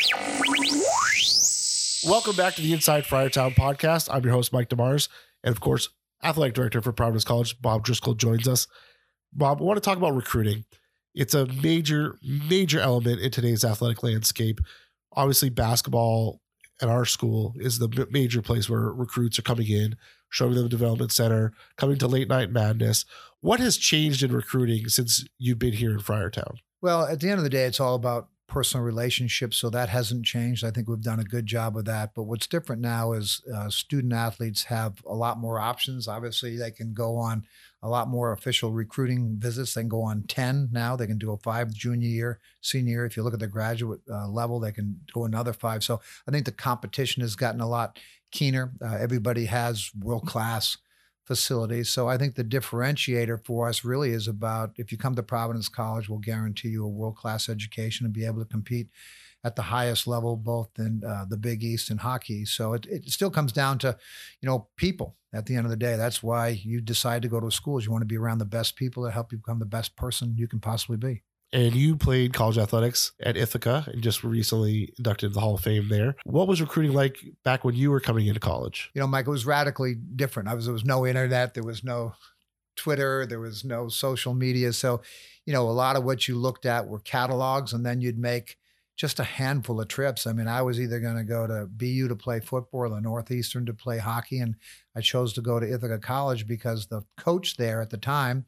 Welcome 2.03 2.35
back 2.35 2.55
to 2.55 2.61
the 2.61 2.73
Inside 2.73 3.05
Friartown 3.05 3.55
podcast. 3.55 4.09
I'm 4.11 4.23
your 4.23 4.33
host, 4.33 4.53
Mike 4.53 4.69
DeMars, 4.69 5.07
and 5.43 5.55
of 5.55 5.61
course, 5.61 5.89
athletic 6.23 6.53
director 6.53 6.81
for 6.81 6.91
Providence 6.91 7.23
College, 7.23 7.61
Bob 7.61 7.83
Driscoll, 7.83 8.13
joins 8.13 8.47
us. 8.47 8.67
Bob, 9.33 9.61
I 9.61 9.63
want 9.63 9.77
to 9.77 9.81
talk 9.81 9.97
about 9.97 10.15
recruiting. 10.15 10.65
It's 11.13 11.33
a 11.33 11.45
major, 11.45 12.17
major 12.21 12.79
element 12.79 13.21
in 13.21 13.31
today's 13.31 13.65
athletic 13.65 14.03
landscape. 14.03 14.59
Obviously, 15.13 15.49
basketball 15.49 16.41
at 16.81 16.89
our 16.89 17.05
school 17.05 17.53
is 17.57 17.79
the 17.79 18.07
major 18.11 18.41
place 18.41 18.69
where 18.69 18.91
recruits 18.91 19.37
are 19.37 19.43
coming 19.43 19.67
in, 19.67 19.95
showing 20.29 20.55
them 20.55 20.63
the 20.63 20.69
development 20.69 21.11
center, 21.11 21.53
coming 21.75 21.97
to 21.97 22.07
late 22.07 22.27
night 22.27 22.51
madness. 22.51 23.05
What 23.41 23.59
has 23.59 23.77
changed 23.77 24.23
in 24.23 24.33
recruiting 24.33 24.87
since 24.87 25.25
you've 25.37 25.59
been 25.59 25.73
here 25.73 25.91
in 25.91 25.99
Friartown? 25.99 26.55
Well, 26.81 27.05
at 27.05 27.19
the 27.19 27.29
end 27.29 27.37
of 27.37 27.43
the 27.43 27.49
day, 27.49 27.65
it's 27.65 27.79
all 27.79 27.95
about 27.95 28.29
personal 28.47 28.85
relationships, 28.85 29.57
so 29.57 29.69
that 29.69 29.89
hasn't 29.89 30.25
changed. 30.25 30.65
I 30.65 30.71
think 30.71 30.89
we've 30.89 31.01
done 31.01 31.19
a 31.19 31.23
good 31.23 31.45
job 31.45 31.77
of 31.77 31.85
that. 31.85 32.13
But 32.15 32.23
what's 32.23 32.47
different 32.47 32.81
now 32.81 33.13
is 33.13 33.41
uh, 33.53 33.69
student 33.69 34.13
athletes 34.13 34.65
have 34.65 35.01
a 35.05 35.13
lot 35.13 35.39
more 35.39 35.59
options. 35.59 36.07
Obviously, 36.07 36.57
they 36.57 36.71
can 36.71 36.93
go 36.93 37.15
on 37.17 37.45
a 37.83 37.89
lot 37.89 38.07
more 38.07 38.31
official 38.31 38.71
recruiting 38.71 39.37
visits. 39.39 39.73
They 39.73 39.81
can 39.81 39.89
go 39.89 40.03
on 40.03 40.23
10 40.27 40.69
now. 40.71 40.95
They 40.95 41.07
can 41.07 41.17
do 41.17 41.31
a 41.31 41.37
five 41.37 41.73
junior 41.73 42.07
year, 42.07 42.39
senior 42.61 42.91
year. 42.91 43.05
If 43.05 43.17
you 43.17 43.23
look 43.23 43.33
at 43.33 43.39
the 43.39 43.47
graduate 43.47 44.01
uh, 44.09 44.27
level, 44.27 44.59
they 44.59 44.71
can 44.71 44.99
go 45.13 45.25
another 45.25 45.53
five. 45.53 45.83
So 45.83 45.99
I 46.27 46.31
think 46.31 46.45
the 46.45 46.51
competition 46.51 47.21
has 47.21 47.35
gotten 47.35 47.61
a 47.61 47.67
lot 47.67 47.97
keener. 48.31 48.71
Uh, 48.83 48.97
everybody 48.99 49.45
has 49.45 49.91
world 49.99 50.27
class 50.27 50.77
facilities. 51.25 51.89
So 51.89 52.07
I 52.07 52.17
think 52.17 52.35
the 52.35 52.43
differentiator 52.43 53.45
for 53.45 53.67
us 53.67 53.83
really 53.83 54.11
is 54.11 54.27
about 54.27 54.71
if 54.77 54.91
you 54.91 54.97
come 54.97 55.15
to 55.15 55.23
Providence 55.23 55.69
College, 55.69 56.09
we'll 56.09 56.19
guarantee 56.19 56.69
you 56.69 56.83
a 56.83 56.89
world 56.89 57.15
class 57.15 57.47
education 57.49 58.05
and 58.05 58.13
be 58.13 58.25
able 58.25 58.39
to 58.39 58.49
compete 58.49 58.89
at 59.43 59.55
the 59.55 59.63
highest 59.63 60.07
level, 60.07 60.35
both 60.35 60.69
in 60.77 61.03
uh, 61.03 61.25
the 61.27 61.37
Big 61.37 61.63
East 61.63 61.89
and 61.89 61.99
hockey. 61.99 62.45
So 62.45 62.73
it, 62.73 62.85
it 62.85 63.09
still 63.09 63.31
comes 63.31 63.51
down 63.51 63.79
to, 63.79 63.97
you 64.39 64.47
know, 64.47 64.67
people 64.77 65.15
at 65.33 65.45
the 65.45 65.55
end 65.55 65.65
of 65.65 65.71
the 65.71 65.77
day. 65.77 65.95
That's 65.95 66.21
why 66.21 66.49
you 66.49 66.81
decide 66.81 67.21
to 67.23 67.27
go 67.27 67.39
to 67.39 67.51
schools. 67.51 67.85
You 67.85 67.91
want 67.91 68.03
to 68.03 68.07
be 68.07 68.17
around 68.17 68.37
the 68.37 68.45
best 68.45 68.75
people 68.75 69.03
that 69.03 69.11
help 69.11 69.31
you 69.31 69.37
become 69.39 69.59
the 69.59 69.65
best 69.65 69.95
person 69.95 70.35
you 70.37 70.47
can 70.47 70.59
possibly 70.59 70.97
be. 70.97 71.23
And 71.53 71.75
you 71.75 71.97
played 71.97 72.33
college 72.33 72.57
athletics 72.57 73.11
at 73.21 73.35
Ithaca 73.35 73.85
and 73.91 74.01
just 74.01 74.23
recently 74.23 74.93
inducted 74.97 75.33
the 75.33 75.41
Hall 75.41 75.55
of 75.55 75.61
Fame 75.61 75.89
there. 75.89 76.15
What 76.23 76.47
was 76.47 76.61
recruiting 76.61 76.93
like 76.93 77.17
back 77.43 77.65
when 77.65 77.75
you 77.75 77.91
were 77.91 77.99
coming 77.99 78.27
into 78.27 78.39
college? 78.39 78.89
You 78.93 79.01
know, 79.01 79.07
Mike, 79.07 79.27
it 79.27 79.31
was 79.31 79.45
radically 79.45 79.95
different. 79.95 80.47
I 80.47 80.53
was 80.53 80.65
there 80.65 80.73
was 80.73 80.85
no 80.85 81.05
internet, 81.05 81.53
there 81.53 81.63
was 81.63 81.83
no 81.83 82.13
Twitter, 82.77 83.25
there 83.25 83.41
was 83.41 83.65
no 83.65 83.89
social 83.89 84.33
media. 84.33 84.71
So, 84.71 85.01
you 85.45 85.51
know, 85.51 85.69
a 85.69 85.71
lot 85.71 85.97
of 85.97 86.05
what 86.05 86.25
you 86.27 86.37
looked 86.37 86.65
at 86.65 86.87
were 86.87 86.99
catalogs, 86.99 87.73
and 87.73 87.85
then 87.85 87.99
you'd 87.99 88.17
make 88.17 88.57
just 88.95 89.19
a 89.19 89.23
handful 89.23 89.81
of 89.81 89.87
trips. 89.87 90.27
I 90.27 90.33
mean, 90.33 90.47
I 90.47 90.61
was 90.61 90.79
either 90.79 90.99
going 90.99 91.17
to 91.17 91.23
go 91.23 91.47
to 91.47 91.67
BU 91.67 92.07
to 92.07 92.15
play 92.15 92.39
football 92.39 92.93
or 92.93 93.01
Northeastern 93.01 93.65
to 93.65 93.73
play 93.73 93.97
hockey, 93.97 94.39
and 94.39 94.55
I 94.95 95.01
chose 95.01 95.33
to 95.33 95.41
go 95.41 95.59
to 95.59 95.73
Ithaca 95.73 95.99
College 95.99 96.47
because 96.47 96.87
the 96.87 97.03
coach 97.17 97.57
there 97.57 97.81
at 97.81 97.89
the 97.89 97.97
time 97.97 98.45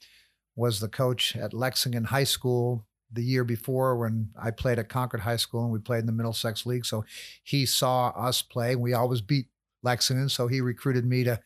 was 0.55 0.79
the 0.79 0.89
coach 0.89 1.35
at 1.35 1.53
Lexington 1.53 2.05
High 2.05 2.25
School 2.25 2.85
the 3.12 3.23
year 3.23 3.43
before 3.43 3.95
when 3.97 4.29
I 4.41 4.51
played 4.51 4.79
at 4.79 4.89
Concord 4.89 5.21
High 5.21 5.38
School 5.38 5.63
and 5.63 5.71
we 5.71 5.79
played 5.79 6.00
in 6.00 6.05
the 6.07 6.12
Middlesex 6.12 6.65
League. 6.65 6.85
So 6.85 7.05
he 7.43 7.65
saw 7.65 8.09
us 8.09 8.41
play. 8.41 8.75
We 8.75 8.93
always 8.93 9.21
beat 9.21 9.47
Lexington, 9.83 10.29
so 10.29 10.47
he 10.47 10.62
recruited 10.62 11.05
me 11.05 11.23
to 11.23 11.39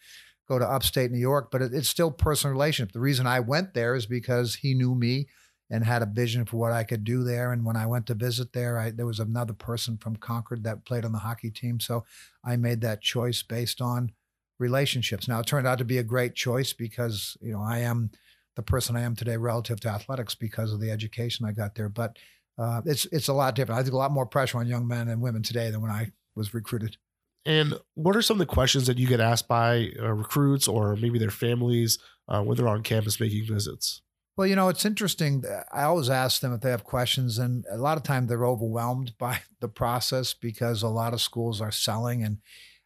go 0.47 0.57
to 0.59 0.69
upstate 0.69 1.11
New 1.11 1.19
York. 1.19 1.49
But 1.51 1.61
it, 1.61 1.73
it's 1.73 1.89
still 1.89 2.11
personal 2.11 2.53
relationship. 2.53 2.93
The 2.93 2.99
reason 2.99 3.27
I 3.27 3.41
went 3.41 3.73
there 3.73 3.95
is 3.95 4.05
because 4.05 4.55
he 4.55 4.73
knew 4.73 4.95
me 4.95 5.27
and 5.69 5.83
had 5.83 6.01
a 6.01 6.05
vision 6.05 6.45
for 6.45 6.57
what 6.57 6.71
I 6.71 6.83
could 6.83 7.03
do 7.03 7.23
there. 7.23 7.51
And 7.51 7.65
when 7.65 7.75
I 7.75 7.85
went 7.85 8.05
to 8.07 8.13
visit 8.13 8.53
there, 8.53 8.79
I, 8.79 8.91
there 8.91 9.05
was 9.05 9.19
another 9.19 9.53
person 9.53 9.97
from 9.97 10.15
Concord 10.15 10.63
that 10.63 10.85
played 10.85 11.05
on 11.05 11.11
the 11.11 11.19
hockey 11.19 11.51
team. 11.51 11.79
So 11.79 12.05
I 12.43 12.55
made 12.55 12.81
that 12.81 13.01
choice 13.01 13.43
based 13.43 13.81
on 13.81 14.11
relationships. 14.59 15.27
Now 15.27 15.39
it 15.39 15.45
turned 15.45 15.67
out 15.67 15.77
to 15.79 15.85
be 15.85 15.97
a 15.97 16.03
great 16.03 16.35
choice 16.35 16.73
because, 16.73 17.37
you 17.41 17.51
know, 17.51 17.61
I 17.61 17.79
am 17.79 18.11
the 18.55 18.63
person 18.63 18.95
I 18.95 19.01
am 19.01 19.15
today 19.15 19.37
relative 19.37 19.79
to 19.81 19.89
athletics 19.89 20.35
because 20.35 20.73
of 20.73 20.79
the 20.79 20.89
education 20.89 21.45
I 21.45 21.51
got 21.51 21.75
there. 21.75 21.89
But 21.89 22.17
uh, 22.57 22.81
it's 22.85 23.05
it's 23.11 23.27
a 23.27 23.33
lot 23.33 23.53
different. 23.53 23.79
I 23.79 23.83
think 23.83 23.93
a 23.93 23.97
lot 23.97 24.11
more 24.11 24.25
pressure 24.25 24.57
on 24.57 24.67
young 24.67 24.87
men 24.87 25.09
and 25.09 25.21
women 25.21 25.43
today 25.43 25.69
than 25.69 25.81
when 25.81 25.91
I 25.91 26.11
was 26.35 26.53
recruited. 26.53 26.97
And 27.45 27.75
what 27.93 28.15
are 28.15 28.21
some 28.21 28.35
of 28.35 28.39
the 28.39 28.53
questions 28.53 28.87
that 28.87 28.97
you 28.97 29.07
get 29.07 29.21
asked 29.21 29.47
by 29.47 29.91
uh, 29.99 30.11
recruits 30.11 30.67
or 30.67 30.95
maybe 30.95 31.17
their 31.17 31.29
families 31.29 31.97
uh, 32.27 32.41
when 32.41 32.57
they're 32.57 32.67
on 32.67 32.83
campus 32.83 33.19
making 33.19 33.45
visits? 33.45 34.01
Well, 34.37 34.45
you 34.45 34.55
know, 34.55 34.69
it's 34.69 34.85
interesting. 34.85 35.43
I 35.73 35.83
always 35.83 36.11
ask 36.11 36.41
them 36.41 36.53
if 36.53 36.61
they 36.61 36.69
have 36.69 36.83
questions, 36.83 37.39
and 37.39 37.65
a 37.71 37.77
lot 37.77 37.97
of 37.97 38.03
times 38.03 38.29
they're 38.29 38.45
overwhelmed 38.45 39.15
by 39.17 39.41
the 39.59 39.67
process 39.67 40.35
because 40.35 40.83
a 40.83 40.87
lot 40.87 41.13
of 41.13 41.21
schools 41.21 41.59
are 41.59 41.71
selling, 41.71 42.23
and 42.23 42.37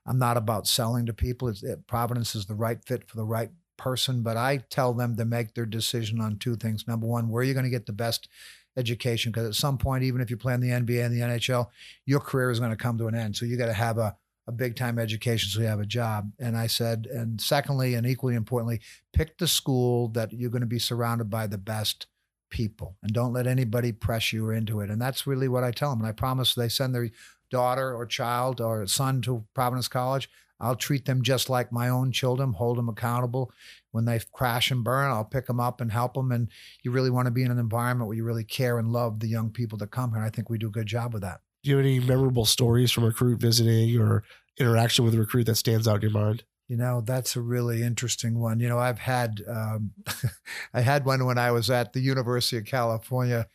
I'm 0.05 0.17
not 0.17 0.37
about 0.37 0.65
selling 0.65 1.05
to 1.07 1.13
people. 1.13 1.49
It, 1.49 1.87
Providence 1.87 2.35
is 2.35 2.45
the 2.45 2.55
right 2.55 2.81
fit 2.85 3.07
for 3.07 3.17
the 3.17 3.25
right 3.25 3.51
person, 3.75 4.23
but 4.23 4.37
I 4.37 4.63
tell 4.69 4.93
them 4.93 5.17
to 5.17 5.25
make 5.25 5.53
their 5.53 5.65
decision 5.65 6.21
on 6.21 6.37
two 6.37 6.55
things. 6.55 6.87
Number 6.87 7.05
one, 7.05 7.27
where 7.27 7.43
you're 7.43 7.49
you 7.49 7.53
going 7.53 7.65
to 7.65 7.69
get 7.69 7.85
the 7.85 7.91
best 7.91 8.29
education? 8.77 9.33
Because 9.33 9.47
at 9.47 9.55
some 9.55 9.77
point, 9.77 10.05
even 10.05 10.21
if 10.21 10.29
you 10.29 10.37
play 10.37 10.53
in 10.53 10.61
the 10.61 10.69
NBA 10.69 11.05
and 11.05 11.13
the 11.13 11.19
NHL, 11.19 11.67
your 12.05 12.21
career 12.21 12.49
is 12.49 12.59
going 12.59 12.71
to 12.71 12.77
come 12.77 12.97
to 12.97 13.07
an 13.07 13.15
end. 13.15 13.35
So 13.35 13.45
you 13.45 13.57
got 13.57 13.65
to 13.65 13.73
have 13.73 13.97
a 13.97 14.15
a 14.47 14.51
big 14.51 14.75
time 14.75 14.97
education 14.97 15.49
so 15.49 15.61
you 15.61 15.67
have 15.67 15.79
a 15.79 15.85
job. 15.85 16.31
And 16.39 16.57
I 16.57 16.67
said, 16.67 17.07
and 17.11 17.39
secondly, 17.39 17.93
and 17.93 18.05
equally 18.07 18.35
importantly, 18.35 18.81
pick 19.13 19.37
the 19.37 19.47
school 19.47 20.07
that 20.09 20.33
you're 20.33 20.49
going 20.49 20.61
to 20.61 20.67
be 20.67 20.79
surrounded 20.79 21.29
by 21.29 21.47
the 21.47 21.57
best 21.57 22.07
people 22.49 22.97
and 23.01 23.13
don't 23.13 23.33
let 23.33 23.47
anybody 23.47 23.91
press 23.91 24.33
you 24.33 24.49
into 24.49 24.81
it. 24.81 24.89
And 24.89 25.01
that's 25.01 25.25
really 25.25 25.47
what 25.47 25.63
I 25.63 25.71
tell 25.71 25.91
them. 25.91 25.99
And 25.99 26.07
I 26.07 26.11
promise 26.11 26.53
they 26.53 26.69
send 26.69 26.93
their 26.93 27.09
daughter 27.49 27.95
or 27.95 28.05
child 28.05 28.61
or 28.61 28.85
son 28.87 29.21
to 29.23 29.45
Providence 29.53 29.87
College. 29.87 30.29
I'll 30.59 30.75
treat 30.75 31.05
them 31.05 31.23
just 31.23 31.49
like 31.49 31.71
my 31.71 31.89
own 31.89 32.11
children, 32.11 32.53
hold 32.53 32.77
them 32.77 32.89
accountable. 32.89 33.51
When 33.91 34.05
they 34.05 34.19
crash 34.31 34.69
and 34.69 34.83
burn, 34.83 35.09
I'll 35.09 35.25
pick 35.25 35.47
them 35.47 35.59
up 35.59 35.81
and 35.81 35.91
help 35.91 36.13
them. 36.13 36.31
And 36.31 36.49
you 36.83 36.91
really 36.91 37.09
want 37.09 37.25
to 37.25 37.31
be 37.31 37.41
in 37.41 37.51
an 37.51 37.57
environment 37.57 38.07
where 38.07 38.17
you 38.17 38.23
really 38.23 38.43
care 38.43 38.77
and 38.77 38.91
love 38.91 39.19
the 39.19 39.27
young 39.27 39.49
people 39.49 39.77
that 39.79 39.89
come 39.89 40.11
here. 40.11 40.19
And 40.19 40.25
I 40.25 40.29
think 40.29 40.49
we 40.49 40.59
do 40.59 40.67
a 40.67 40.71
good 40.71 40.85
job 40.85 41.13
with 41.13 41.23
that 41.23 41.41
do 41.63 41.69
you 41.69 41.77
have 41.77 41.85
any 41.85 41.99
memorable 41.99 42.45
stories 42.45 42.91
from 42.91 43.05
recruit 43.05 43.39
visiting 43.39 43.99
or 43.99 44.23
interaction 44.57 45.05
with 45.05 45.13
a 45.13 45.19
recruit 45.19 45.45
that 45.45 45.55
stands 45.55 45.87
out 45.87 46.03
in 46.03 46.09
your 46.09 46.11
mind? 46.11 46.43
You 46.67 46.77
know, 46.77 47.01
that's 47.01 47.35
a 47.35 47.41
really 47.41 47.83
interesting 47.83 48.39
one. 48.39 48.59
You 48.59 48.69
know, 48.69 48.79
I've 48.79 48.99
had 48.99 49.41
um, 49.47 49.91
I 50.73 50.81
had 50.81 51.05
one 51.05 51.25
when 51.25 51.37
I 51.37 51.51
was 51.51 51.69
at 51.69 51.93
the 51.93 51.99
University 51.99 52.57
of 52.57 52.65
California 52.65 53.47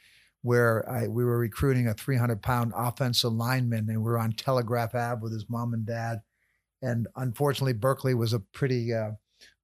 where 0.43 0.89
I, 0.89 1.09
we 1.09 1.25
were 1.25 1.39
recruiting 1.39 1.89
a 1.89 1.95
300 1.95 2.41
pound 2.41 2.73
offensive 2.77 3.33
lineman 3.33 3.89
and 3.89 3.99
we 3.99 4.05
were 4.05 4.19
on 4.19 4.33
Telegraph 4.33 4.95
Ave 4.95 5.21
with 5.21 5.33
his 5.33 5.47
mom 5.49 5.75
and 5.75 5.85
dad. 5.85 6.21
And 6.83 7.09
unfortunately, 7.17 7.73
Berkeley 7.73 8.15
was 8.15 8.33
a 8.33 8.39
pretty 8.39 8.95
uh, 8.95 9.13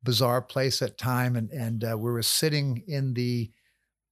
bizarre 0.03 0.43
place 0.43 0.83
at 0.83 0.99
time. 0.99 1.37
And, 1.37 1.51
and 1.51 1.85
uh, 1.85 1.97
we 1.97 2.11
were 2.11 2.23
sitting 2.23 2.83
in 2.89 3.15
the 3.15 3.53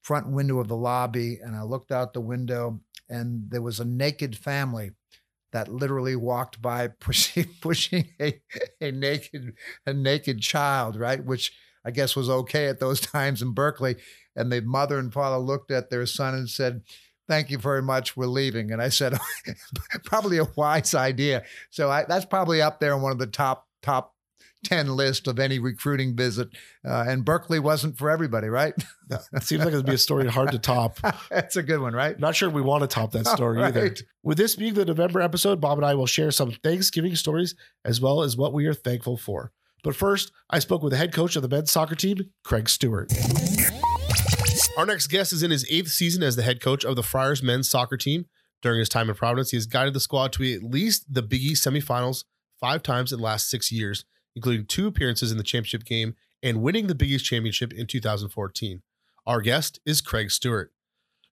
front 0.02 0.28
window 0.28 0.60
of 0.60 0.68
the 0.68 0.76
lobby 0.76 1.40
and 1.42 1.56
I 1.56 1.62
looked 1.62 1.90
out 1.90 2.12
the 2.12 2.20
window 2.20 2.80
and 3.10 3.50
there 3.50 3.62
was 3.62 3.80
a 3.80 3.84
naked 3.84 4.38
family 4.38 4.92
that 5.52 5.68
literally 5.68 6.16
walked 6.16 6.62
by 6.62 6.88
pushing 7.00 7.46
pushing 7.60 8.08
a, 8.20 8.40
a 8.80 8.90
naked 8.92 9.54
a 9.84 9.92
naked 9.92 10.40
child, 10.40 10.96
right? 10.96 11.24
Which 11.24 11.52
I 11.84 11.90
guess 11.90 12.16
was 12.16 12.30
okay 12.30 12.66
at 12.66 12.80
those 12.80 13.00
times 13.00 13.42
in 13.42 13.52
Berkeley. 13.52 13.96
And 14.36 14.50
the 14.52 14.60
mother 14.62 14.98
and 14.98 15.12
father 15.12 15.38
looked 15.38 15.70
at 15.70 15.90
their 15.90 16.06
son 16.06 16.34
and 16.34 16.48
said, 16.48 16.82
Thank 17.28 17.50
you 17.50 17.58
very 17.58 17.82
much. 17.82 18.16
We're 18.16 18.26
leaving. 18.26 18.72
And 18.72 18.82
I 18.82 18.88
said, 18.88 19.16
probably 20.04 20.38
a 20.38 20.48
wise 20.56 20.94
idea. 20.94 21.44
So 21.70 21.88
I, 21.88 22.04
that's 22.04 22.24
probably 22.24 22.60
up 22.60 22.80
there 22.80 22.92
in 22.92 23.02
one 23.02 23.12
of 23.12 23.18
the 23.18 23.28
top 23.28 23.68
top 23.82 24.14
10 24.64 24.96
list 24.96 25.26
of 25.26 25.38
any 25.38 25.58
recruiting 25.58 26.16
visit. 26.16 26.48
Uh, 26.84 27.04
and 27.08 27.24
Berkeley 27.24 27.58
wasn't 27.58 27.96
for 27.98 28.10
everybody, 28.10 28.48
right? 28.48 28.74
It 29.32 29.42
seems 29.42 29.64
like 29.64 29.74
it'd 29.74 29.86
be 29.86 29.94
a 29.94 29.98
story 29.98 30.28
hard 30.28 30.52
to 30.52 30.58
top. 30.58 30.98
That's 31.30 31.56
a 31.56 31.62
good 31.62 31.80
one, 31.80 31.94
right? 31.94 32.18
Not 32.18 32.36
sure 32.36 32.50
we 32.50 32.62
want 32.62 32.82
to 32.82 32.86
top 32.86 33.12
that 33.12 33.26
story 33.26 33.58
right. 33.58 33.76
either. 33.76 33.94
With 34.22 34.38
this 34.38 34.56
being 34.56 34.74
the 34.74 34.84
November 34.84 35.20
episode, 35.20 35.60
Bob 35.60 35.78
and 35.78 35.86
I 35.86 35.94
will 35.94 36.06
share 36.06 36.30
some 36.30 36.52
Thanksgiving 36.52 37.16
stories 37.16 37.54
as 37.84 38.00
well 38.00 38.22
as 38.22 38.36
what 38.36 38.52
we 38.52 38.66
are 38.66 38.74
thankful 38.74 39.16
for. 39.16 39.52
But 39.82 39.96
first, 39.96 40.30
I 40.50 40.58
spoke 40.58 40.82
with 40.82 40.92
the 40.92 40.96
head 40.98 41.12
coach 41.12 41.36
of 41.36 41.42
the 41.42 41.48
men's 41.48 41.72
soccer 41.72 41.94
team, 41.94 42.30
Craig 42.44 42.68
Stewart. 42.68 43.10
Our 44.76 44.86
next 44.86 45.08
guest 45.08 45.32
is 45.32 45.42
in 45.42 45.50
his 45.50 45.66
eighth 45.70 45.88
season 45.88 46.22
as 46.22 46.36
the 46.36 46.42
head 46.42 46.60
coach 46.60 46.84
of 46.84 46.96
the 46.96 47.02
Friars 47.02 47.42
men's 47.42 47.68
soccer 47.68 47.96
team. 47.96 48.26
During 48.62 48.78
his 48.78 48.90
time 48.90 49.08
in 49.08 49.16
Providence, 49.16 49.50
he 49.50 49.56
has 49.56 49.66
guided 49.66 49.94
the 49.94 50.00
squad 50.00 50.32
to 50.34 50.54
at 50.54 50.62
least 50.62 51.12
the 51.12 51.22
Big 51.22 51.42
East 51.42 51.66
semifinals 51.66 52.24
five 52.60 52.82
times 52.82 53.10
in 53.10 53.18
the 53.18 53.24
last 53.24 53.48
six 53.48 53.72
years 53.72 54.04
including 54.40 54.64
two 54.64 54.86
appearances 54.86 55.30
in 55.30 55.36
the 55.36 55.44
championship 55.44 55.84
game 55.84 56.16
and 56.42 56.62
winning 56.62 56.86
the 56.86 56.94
Big 56.94 57.10
East 57.10 57.26
Championship 57.26 57.74
in 57.74 57.86
2014. 57.86 58.80
Our 59.26 59.42
guest 59.42 59.80
is 59.84 60.00
Craig 60.00 60.30
Stewart. 60.30 60.72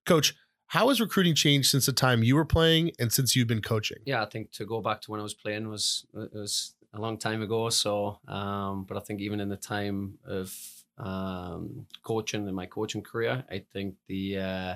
Coach, 0.04 0.34
how 0.66 0.90
has 0.90 1.00
recruiting 1.00 1.34
changed 1.34 1.70
since 1.70 1.86
the 1.86 1.94
time 1.94 2.22
you 2.22 2.36
were 2.36 2.44
playing 2.44 2.92
and 2.98 3.10
since 3.10 3.34
you've 3.34 3.48
been 3.48 3.62
coaching? 3.62 3.96
Yeah, 4.04 4.22
I 4.22 4.26
think 4.26 4.52
to 4.52 4.66
go 4.66 4.82
back 4.82 5.00
to 5.02 5.10
when 5.10 5.20
I 5.20 5.22
was 5.22 5.32
playing 5.32 5.70
was 5.70 6.04
was 6.12 6.74
a 6.92 7.00
long 7.00 7.16
time 7.16 7.40
ago. 7.40 7.70
So, 7.70 8.18
um, 8.28 8.84
but 8.84 8.98
I 8.98 9.00
think 9.00 9.22
even 9.22 9.40
in 9.40 9.48
the 9.48 9.56
time 9.56 10.18
of 10.26 10.54
um, 10.98 11.86
coaching 12.02 12.46
in 12.46 12.54
my 12.54 12.66
coaching 12.66 13.00
career, 13.00 13.42
I 13.50 13.64
think 13.72 13.94
the 14.06 14.38
uh, 14.38 14.74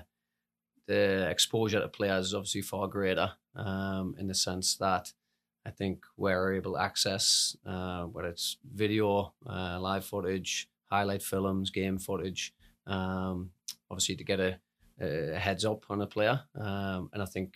the 0.87 1.29
exposure 1.29 1.81
to 1.81 1.89
players 1.89 2.29
is 2.29 2.35
obviously 2.35 2.62
far 2.62 2.89
greater 2.89 3.33
um, 3.55 4.15
in 4.19 4.27
the 4.27 4.35
sense 4.35 4.77
that 4.77 5.12
I 5.64 5.71
think 5.71 6.04
we're 6.16 6.54
able 6.54 6.73
to 6.73 6.78
access 6.78 7.57
uh, 7.64 8.04
whether 8.04 8.28
it's 8.28 8.57
video, 8.75 9.33
uh, 9.49 9.78
live 9.81 10.04
footage, 10.04 10.69
highlight 10.90 11.23
films, 11.23 11.71
game 11.71 11.99
footage, 11.99 12.52
um, 12.87 13.50
obviously 13.90 14.16
to 14.16 14.25
get 14.25 14.40
a, 14.40 14.59
a, 15.00 15.38
heads 15.38 15.64
up 15.64 15.85
on 15.88 16.00
a 16.00 16.07
player. 16.07 16.40
Um, 16.59 17.11
and 17.12 17.23
I 17.23 17.26
think 17.26 17.54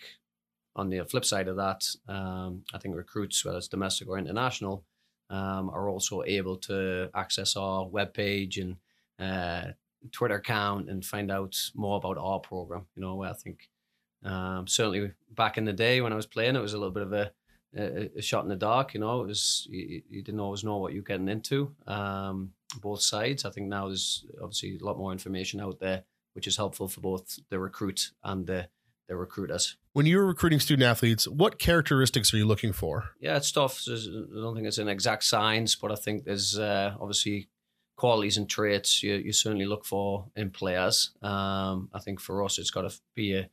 on 0.76 0.88
the 0.88 1.04
flip 1.04 1.24
side 1.24 1.48
of 1.48 1.56
that, 1.56 1.84
um, 2.08 2.62
I 2.72 2.78
think 2.78 2.94
recruits, 2.94 3.44
whether 3.44 3.58
it's 3.58 3.68
domestic 3.68 4.08
or 4.08 4.18
international, 4.18 4.84
um, 5.30 5.70
are 5.70 5.88
also 5.88 6.22
able 6.24 6.56
to 6.56 7.10
access 7.14 7.56
our 7.56 7.86
webpage 7.86 8.60
and 8.60 8.76
uh, 9.18 9.72
Twitter 10.12 10.36
account 10.36 10.88
and 10.88 11.04
find 11.04 11.30
out 11.30 11.56
more 11.74 11.96
about 11.96 12.18
our 12.18 12.38
program. 12.38 12.86
You 12.94 13.02
know, 13.02 13.22
I 13.22 13.32
think 13.32 13.68
um, 14.24 14.66
certainly 14.66 15.12
back 15.34 15.58
in 15.58 15.64
the 15.64 15.72
day 15.72 16.00
when 16.00 16.12
I 16.12 16.16
was 16.16 16.26
playing, 16.26 16.56
it 16.56 16.62
was 16.62 16.74
a 16.74 16.78
little 16.78 16.92
bit 16.92 17.02
of 17.02 17.12
a 17.12 17.32
a, 17.74 18.10
a, 18.18 18.22
shot 18.22 18.44
in 18.44 18.48
the 18.48 18.56
dark. 18.56 18.94
You 18.94 19.00
know, 19.00 19.22
it 19.22 19.28
was 19.28 19.66
you, 19.70 20.02
you, 20.08 20.22
didn't 20.22 20.40
always 20.40 20.64
know 20.64 20.78
what 20.78 20.92
you're 20.92 21.02
getting 21.02 21.28
into. 21.28 21.74
Um, 21.86 22.52
both 22.80 23.02
sides. 23.02 23.44
I 23.44 23.50
think 23.50 23.68
now 23.68 23.86
there's 23.86 24.24
obviously 24.42 24.78
a 24.80 24.84
lot 24.84 24.98
more 24.98 25.12
information 25.12 25.60
out 25.60 25.78
there, 25.80 26.04
which 26.34 26.46
is 26.46 26.56
helpful 26.56 26.88
for 26.88 27.00
both 27.00 27.38
the 27.50 27.58
recruit 27.58 28.10
and 28.22 28.46
the 28.46 28.68
the 29.08 29.16
recruiters. 29.16 29.76
When 29.92 30.04
you're 30.04 30.26
recruiting 30.26 30.58
student 30.60 30.84
athletes, 30.84 31.28
what 31.28 31.58
characteristics 31.58 32.34
are 32.34 32.36
you 32.36 32.44
looking 32.44 32.72
for? 32.72 33.10
Yeah, 33.20 33.36
it's 33.36 33.52
tough. 33.52 33.84
I 33.88 33.94
don't 34.34 34.54
think 34.54 34.66
it's 34.66 34.78
an 34.78 34.88
exact 34.88 35.24
science, 35.24 35.76
but 35.76 35.92
I 35.92 35.94
think 35.94 36.24
there's 36.24 36.58
uh, 36.58 36.94
obviously 37.00 37.48
qualities 37.96 38.36
and 38.36 38.48
traits 38.48 39.02
you, 39.02 39.14
you 39.14 39.32
certainly 39.32 39.64
look 39.64 39.84
for 39.84 40.26
in 40.36 40.50
players. 40.50 41.12
Um, 41.22 41.88
I 41.94 42.00
think 42.00 42.20
for 42.20 42.44
us, 42.44 42.58
it's 42.58 42.70
got 42.70 42.82
to 42.82 42.94
be 43.14 43.34
a 43.34 43.48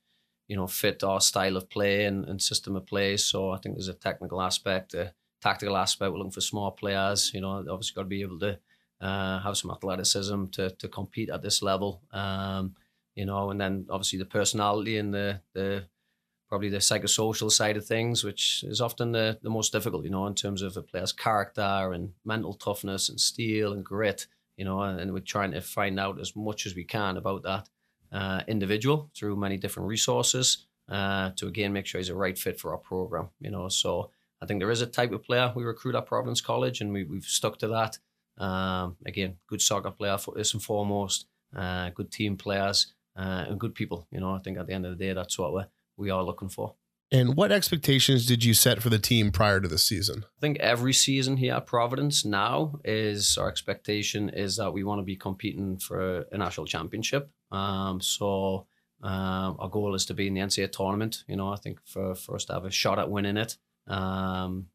you 0.47 0.55
know, 0.55 0.67
fit 0.67 1.03
our 1.03 1.21
style 1.21 1.57
of 1.57 1.69
play 1.69 2.05
and, 2.05 2.25
and 2.25 2.41
system 2.41 2.75
of 2.75 2.85
play. 2.85 3.17
So 3.17 3.51
I 3.51 3.57
think 3.57 3.75
there's 3.75 3.87
a 3.87 3.93
technical 3.93 4.41
aspect, 4.41 4.93
a 4.93 5.13
tactical 5.41 5.77
aspect. 5.77 6.11
We're 6.11 6.17
looking 6.17 6.31
for 6.31 6.41
smart 6.41 6.77
players. 6.77 7.31
You 7.33 7.41
know, 7.41 7.65
obviously 7.69 7.95
got 7.95 8.03
to 8.03 8.07
be 8.07 8.21
able 8.21 8.39
to 8.39 8.59
uh, 9.01 9.39
have 9.39 9.57
some 9.57 9.71
athleticism 9.71 10.45
to 10.53 10.69
to 10.71 10.87
compete 10.87 11.29
at 11.29 11.41
this 11.41 11.61
level. 11.61 12.01
Um, 12.11 12.75
you 13.15 13.25
know, 13.25 13.51
and 13.51 13.59
then 13.61 13.85
obviously 13.89 14.19
the 14.19 14.25
personality 14.25 14.97
and 14.97 15.13
the 15.13 15.41
the 15.53 15.85
probably 16.49 16.69
the 16.69 16.77
psychosocial 16.77 17.51
side 17.51 17.77
of 17.77 17.85
things, 17.85 18.23
which 18.23 18.63
is 18.67 18.79
often 18.79 19.11
the, 19.11 19.39
the 19.41 19.49
most 19.49 19.71
difficult, 19.71 20.03
you 20.03 20.11
know, 20.11 20.27
in 20.27 20.35
terms 20.35 20.61
of 20.61 20.77
a 20.77 20.83
player's 20.83 21.11
character 21.11 21.91
and 21.93 22.13
mental 22.23 22.53
toughness 22.53 23.09
and 23.09 23.19
steel 23.19 23.73
and 23.73 23.83
grit, 23.83 24.27
you 24.55 24.63
know, 24.63 24.81
and, 24.83 24.99
and 24.99 25.13
we're 25.13 25.19
trying 25.19 25.51
to 25.51 25.61
find 25.61 25.99
out 25.99 26.19
as 26.19 26.35
much 26.35 26.67
as 26.67 26.75
we 26.75 26.83
can 26.83 27.17
about 27.17 27.41
that 27.41 27.69
uh, 28.13 28.41
individual 28.47 29.09
through 29.15 29.35
many 29.35 29.57
different 29.57 29.89
resources 29.89 30.67
uh, 30.89 31.31
to 31.35 31.47
again 31.47 31.73
make 31.73 31.85
sure 31.85 31.99
he's 31.99 32.09
a 32.09 32.15
right 32.15 32.37
fit 32.37 32.59
for 32.59 32.71
our 32.71 32.77
program. 32.77 33.29
You 33.39 33.51
know, 33.51 33.67
so 33.69 34.11
I 34.41 34.45
think 34.45 34.59
there 34.59 34.71
is 34.71 34.81
a 34.81 34.87
type 34.87 35.11
of 35.11 35.23
player 35.23 35.51
we 35.55 35.63
recruit 35.63 35.95
at 35.95 36.05
Providence 36.05 36.41
College, 36.41 36.81
and 36.81 36.93
we, 36.93 37.03
we've 37.03 37.25
stuck 37.25 37.59
to 37.59 37.67
that. 37.69 37.97
Um, 38.43 38.97
again, 39.05 39.37
good 39.47 39.61
soccer 39.61 39.91
player 39.91 40.17
first 40.17 40.53
and 40.53 40.63
foremost, 40.63 41.27
uh, 41.55 41.89
good 41.89 42.11
team 42.11 42.35
players, 42.37 42.93
uh, 43.15 43.45
and 43.47 43.59
good 43.59 43.75
people. 43.75 44.07
You 44.11 44.19
know, 44.19 44.33
I 44.33 44.39
think 44.39 44.57
at 44.57 44.67
the 44.67 44.73
end 44.73 44.85
of 44.85 44.97
the 44.97 45.03
day, 45.03 45.13
that's 45.13 45.37
what 45.37 45.53
we 45.53 45.63
we 45.97 46.09
are 46.09 46.23
looking 46.23 46.49
for. 46.49 46.75
And 47.11 47.35
what 47.35 47.51
expectations 47.51 48.25
did 48.25 48.43
you 48.43 48.55
set 48.55 48.81
for 48.81 48.89
the 48.89 48.97
team 48.97 49.31
prior 49.31 49.61
to 49.61 49.67
the 49.67 49.77
season? 49.77 50.25
I 50.25 50.41
think 50.41 50.57
every 50.59 50.93
season 50.93 51.37
here 51.37 51.53
at 51.53 51.67
Providence 51.67 52.25
now 52.25 52.79
is 52.83 53.37
our 53.37 53.49
expectation 53.49 54.29
is 54.29 54.55
that 54.57 54.73
we 54.73 54.83
want 54.83 54.97
to 54.97 55.03
be 55.03 55.15
competing 55.15 55.77
for 55.77 56.25
a 56.31 56.37
national 56.39 56.65
championship. 56.65 57.29
Um, 57.53 58.01
so 58.01 58.65
um, 59.01 59.57
our 59.59 59.69
goal 59.69 59.95
is 59.95 60.05
to 60.07 60.13
be 60.13 60.27
in 60.27 60.33
the 60.33 60.41
NCAA 60.41 60.71
tournament. 60.71 61.23
You 61.27 61.35
know, 61.35 61.49
I 61.49 61.57
think 61.57 61.79
for, 61.85 62.15
for 62.15 62.35
us 62.35 62.45
to 62.45 62.53
have 62.53 62.65
a 62.65 62.71
shot 62.71 62.99
at 62.99 63.09
winning 63.09 63.37
it, 63.37 63.57
um, 63.87 64.67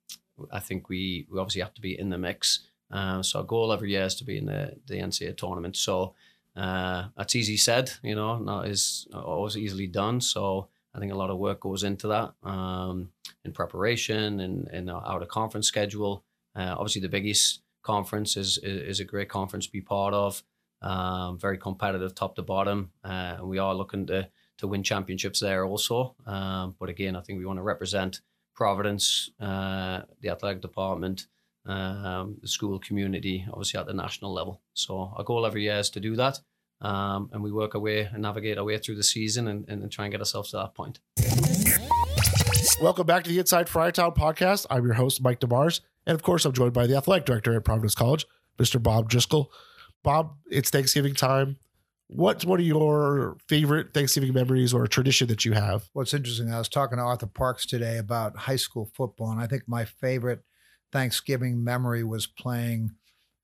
I 0.52 0.60
think 0.60 0.88
we, 0.88 1.26
we 1.30 1.38
obviously 1.38 1.62
have 1.62 1.74
to 1.74 1.80
be 1.80 1.98
in 1.98 2.10
the 2.10 2.18
mix. 2.18 2.60
Um, 2.90 3.22
so 3.22 3.40
our 3.40 3.44
goal 3.44 3.72
every 3.72 3.90
year 3.90 4.04
is 4.04 4.14
to 4.16 4.24
be 4.24 4.38
in 4.38 4.46
the, 4.46 4.76
the 4.86 4.94
NCAA 4.94 5.36
tournament. 5.36 5.76
So 5.76 6.14
uh, 6.56 7.04
that's 7.16 7.36
easy 7.36 7.56
said, 7.56 7.90
you 8.02 8.14
know, 8.14 8.38
not 8.38 8.68
is 8.68 9.06
always 9.12 9.56
easily 9.56 9.86
done. 9.86 10.20
So 10.20 10.68
I 10.94 10.98
think 10.98 11.12
a 11.12 11.16
lot 11.16 11.30
of 11.30 11.38
work 11.38 11.60
goes 11.60 11.84
into 11.84 12.08
that 12.08 12.32
um, 12.42 13.10
in 13.44 13.52
preparation 13.52 14.40
and 14.40 14.68
in 14.68 14.88
our 14.88 15.06
out 15.06 15.22
of 15.22 15.28
conference 15.28 15.68
schedule. 15.68 16.24
Uh, 16.56 16.74
obviously, 16.76 17.02
the 17.02 17.08
Big 17.08 17.26
East 17.26 17.60
conference 17.82 18.36
is, 18.36 18.58
is, 18.58 18.88
is 18.88 19.00
a 19.00 19.04
great 19.04 19.28
conference 19.28 19.66
to 19.66 19.72
be 19.72 19.80
part 19.80 20.14
of. 20.14 20.42
Um, 20.80 21.38
very 21.38 21.58
competitive, 21.58 22.14
top 22.14 22.36
to 22.36 22.42
bottom, 22.42 22.92
uh, 23.04 23.36
and 23.38 23.48
we 23.48 23.58
are 23.58 23.74
looking 23.74 24.06
to 24.06 24.28
to 24.58 24.66
win 24.66 24.82
championships 24.82 25.40
there 25.40 25.64
also. 25.64 26.14
Um, 26.26 26.74
but 26.78 26.88
again, 26.88 27.16
I 27.16 27.20
think 27.20 27.38
we 27.38 27.46
want 27.46 27.58
to 27.58 27.62
represent 27.62 28.20
Providence, 28.54 29.30
uh, 29.40 30.02
the 30.20 30.30
athletic 30.30 30.60
department, 30.60 31.26
um, 31.64 32.38
the 32.42 32.48
school 32.48 32.78
community, 32.80 33.46
obviously 33.48 33.78
at 33.78 33.86
the 33.86 33.92
national 33.92 34.34
level. 34.34 34.60
So 34.74 35.12
our 35.16 35.22
goal 35.22 35.46
every 35.46 35.62
year 35.62 35.78
is 35.78 35.90
to 35.90 36.00
do 36.00 36.16
that. 36.16 36.40
Um, 36.80 37.30
and 37.32 37.42
we 37.42 37.52
work 37.52 37.74
our 37.74 37.80
way 37.80 38.00
and 38.00 38.22
navigate 38.22 38.58
our 38.58 38.64
way 38.64 38.78
through 38.78 38.96
the 38.96 39.02
season 39.02 39.48
and, 39.48 39.68
and, 39.68 39.90
try 39.90 40.04
and 40.04 40.12
get 40.12 40.20
ourselves 40.20 40.50
to 40.50 40.56
that 40.58 40.74
point. 40.74 41.00
Welcome 42.80 43.06
back 43.06 43.24
to 43.24 43.30
the 43.30 43.38
Inside 43.38 43.66
Friartown 43.66 44.16
podcast. 44.16 44.66
I'm 44.70 44.84
your 44.84 44.94
host, 44.94 45.20
Mike 45.22 45.40
DeMars. 45.40 45.80
And 46.06 46.14
of 46.14 46.22
course, 46.22 46.44
I'm 46.44 46.52
joined 46.52 46.72
by 46.72 46.86
the 46.86 46.96
athletic 46.96 47.26
director 47.26 47.56
at 47.56 47.64
Providence 47.64 47.94
College, 47.94 48.26
Mr. 48.58 48.80
Bob 48.80 49.08
Driscoll. 49.08 49.52
Bob, 50.02 50.36
it's 50.50 50.70
Thanksgiving 50.70 51.14
time. 51.14 51.56
What's 52.08 52.44
one 52.44 52.60
of 52.60 52.66
your 52.66 53.36
favorite 53.48 53.92
Thanksgiving 53.92 54.32
memories 54.32 54.72
or 54.72 54.86
tradition 54.86 55.28
that 55.28 55.44
you 55.44 55.52
have? 55.52 55.90
What's 55.92 56.14
interesting, 56.14 56.50
I 56.50 56.58
was 56.58 56.68
talking 56.68 56.96
to 56.96 57.04
Arthur 57.04 57.26
Parks 57.26 57.66
today 57.66 57.98
about 57.98 58.36
high 58.36 58.56
school 58.56 58.90
football, 58.94 59.30
and 59.30 59.40
I 59.40 59.46
think 59.46 59.64
my 59.66 59.84
favorite 59.84 60.42
Thanksgiving 60.90 61.62
memory 61.62 62.04
was 62.04 62.26
playing 62.26 62.92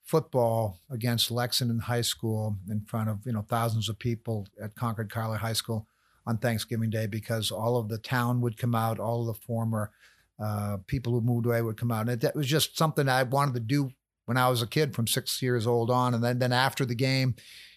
football 0.03 0.81
against 0.91 1.31
Lexington 1.31 1.81
High 1.81 2.03
School 2.03 2.57
in 2.71 2.83
front 2.83 3.11
of 3.11 3.21
you 3.27 3.33
know 3.33 3.43
thousands 3.43 3.89
of 3.89 3.99
people 3.99 4.47
at 4.63 4.75
Concord 4.75 5.11
Carlisle 5.11 5.39
High 5.39 5.53
School 5.53 5.87
on 6.27 6.39
Thanksgiving 6.39 6.89
Day 6.89 7.07
because 7.07 7.51
all 7.51 7.77
of 7.77 7.89
the 7.89 7.99
town 7.99 8.41
would 8.41 8.57
come 8.57 8.75
out, 8.75 8.99
all 8.99 9.21
of 9.21 9.27
the 9.27 9.43
former 9.43 9.91
uh, 10.43 10.79
people 10.87 11.13
who 11.13 11.21
moved 11.21 11.45
away 11.45 11.61
would 11.61 11.77
come 11.77 11.91
out, 11.91 12.09
and 12.09 12.21
that 12.21 12.35
was 12.35 12.47
just 12.47 12.79
something 12.79 13.09
I 13.09 13.25
wanted 13.25 13.55
to 13.55 13.61
do 13.61 13.91
when 14.27 14.37
I 14.37 14.49
was 14.49 14.63
a 14.63 14.67
kid, 14.67 14.95
from 14.95 15.07
six 15.07 15.41
years 15.43 15.67
old 15.67 15.91
on, 15.91 16.15
and 16.15 16.23
then 16.23 16.39
then 16.39 16.53
after 16.53 16.85
the 16.85 16.95
game. 16.95 17.35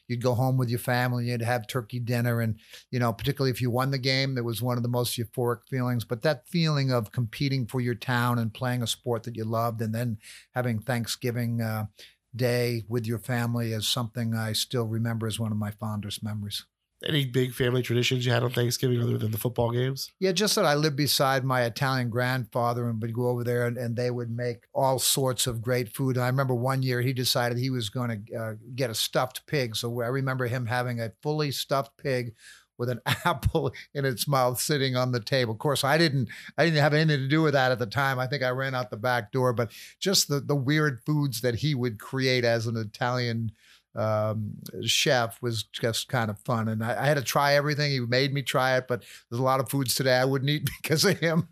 You'd 0.10 0.24
go 0.24 0.36
home 0.36 0.56
with 0.56 0.70
your 0.70 0.80
family, 0.80 1.26
you'd 1.26 1.42
have 1.42 1.68
turkey 1.68 2.00
dinner. 2.00 2.40
And, 2.40 2.58
you 2.92 2.98
know, 2.98 3.12
particularly 3.12 3.52
if 3.52 3.62
you 3.62 3.70
won 3.70 3.92
the 3.92 3.98
game, 3.98 4.36
that 4.36 4.44
was 4.46 4.62
one 4.62 4.78
of 4.78 4.84
the 4.84 4.88
most 4.88 5.18
euphoric 5.18 5.68
feelings. 5.70 6.06
But 6.06 6.22
that 6.22 6.48
feeling 6.48 6.94
of 6.94 7.12
competing 7.12 7.68
for 7.68 7.82
your 7.82 7.94
town 7.94 8.40
and 8.40 8.54
playing 8.54 8.82
a 8.82 8.88
sport 8.88 9.24
that 9.24 9.36
you 9.36 9.44
loved, 9.44 9.82
and 9.82 9.94
then 9.94 10.20
having 10.56 10.80
Thanksgiving 10.80 11.60
uh, 11.60 11.88
day 12.34 12.86
with 12.88 13.06
your 13.06 13.20
family 13.20 13.74
is 13.74 13.86
something 13.86 14.34
I 14.34 14.54
still 14.54 14.86
remember 14.86 15.28
as 15.28 15.42
one 15.42 15.52
of 15.52 15.58
my 15.58 15.72
fondest 15.72 16.24
memories. 16.24 16.66
Any 17.06 17.26
big 17.26 17.54
family 17.54 17.84
traditions 17.84 18.26
you 18.26 18.32
had 18.32 18.44
on 18.44 18.50
Thanksgiving 18.50 19.02
other 19.02 19.20
than 19.20 19.32
the 19.32 19.38
football 19.38 19.72
games? 19.72 20.12
Yeah, 20.20 20.32
just 20.32 20.56
that 20.56 20.66
I 20.66 20.74
lived 20.74 20.96
beside 20.96 21.44
my 21.44 21.62
Italian 21.62 22.10
grandfather 22.10 22.90
and 22.90 23.00
would 23.02 23.14
go 23.14 23.28
over 23.28 23.44
there 23.44 23.68
and, 23.68 23.78
and 23.78 23.96
they 23.96 24.10
would 24.10 24.32
make 24.32 24.66
all 24.74 24.98
sorts 24.98 25.46
of 25.46 25.62
great 25.62 25.90
food. 25.90 26.16
And 26.16 26.24
I 26.24 26.28
remember 26.28 26.56
one 26.56 26.82
year 26.82 27.02
he 27.02 27.14
decided 27.14 27.60
he 27.60 27.70
was 27.70 27.90
going 27.90 28.26
to 28.26 28.36
uh, 28.36 28.54
get 28.76 28.90
a 28.90 28.96
stuffed 28.96 29.46
pig. 29.46 29.76
So 29.76 30.02
I 30.02 30.08
remember 30.08 30.48
him 30.48 30.66
having 30.66 31.00
a 31.00 31.12
fully 31.22 31.52
stuffed 31.52 31.98
pig 31.98 32.34
with 32.78 32.90
an 32.90 33.02
apple 33.26 33.74
in 33.94 34.06
its 34.06 34.28
mouth 34.28 34.60
sitting 34.60 34.96
on 34.96 35.12
the 35.12 35.20
table. 35.20 35.54
Of 35.54 35.60
course, 35.60 35.84
I 35.84 35.98
didn't 35.98 36.30
I 36.58 36.66
didn't 36.66 36.82
have 36.82 36.94
anything 36.94 37.20
to 37.20 37.28
do 37.28 37.42
with 37.42 37.54
that 37.54 37.72
at 37.72 37.80
the 37.80 37.86
time. 37.86 38.20
I 38.20 38.28
think 38.28 38.44
I 38.44 38.50
ran 38.50 38.76
out 38.76 38.90
the 38.90 38.98
back 38.98 39.32
door, 39.32 39.54
but 39.54 39.72
just 40.00 40.28
the 40.28 40.40
the 40.40 40.56
weird 40.56 41.00
foods 41.06 41.42
that 41.42 41.56
he 41.56 41.76
would 41.76 42.00
create 42.00 42.46
as 42.46 42.68
an 42.68 42.78
Italian 42.78 43.52
um, 43.98 44.54
chef 44.84 45.42
was 45.42 45.64
just 45.64 46.08
kind 46.08 46.30
of 46.30 46.38
fun. 46.40 46.68
And 46.68 46.84
I, 46.84 47.04
I, 47.04 47.08
had 47.08 47.18
to 47.18 47.24
try 47.24 47.56
everything. 47.56 47.90
He 47.90 48.00
made 48.00 48.32
me 48.32 48.44
try 48.44 48.78
it, 48.78 48.88
but 48.88 49.04
there's 49.30 49.40
a 49.40 49.44
lot 49.44 49.60
of 49.60 49.70
foods 49.70 49.96
today 49.96 50.16
I 50.16 50.26
wouldn't 50.26 50.52
eat 50.52 50.70
because 50.82 51.04
of 51.04 51.18
him. 51.20 51.48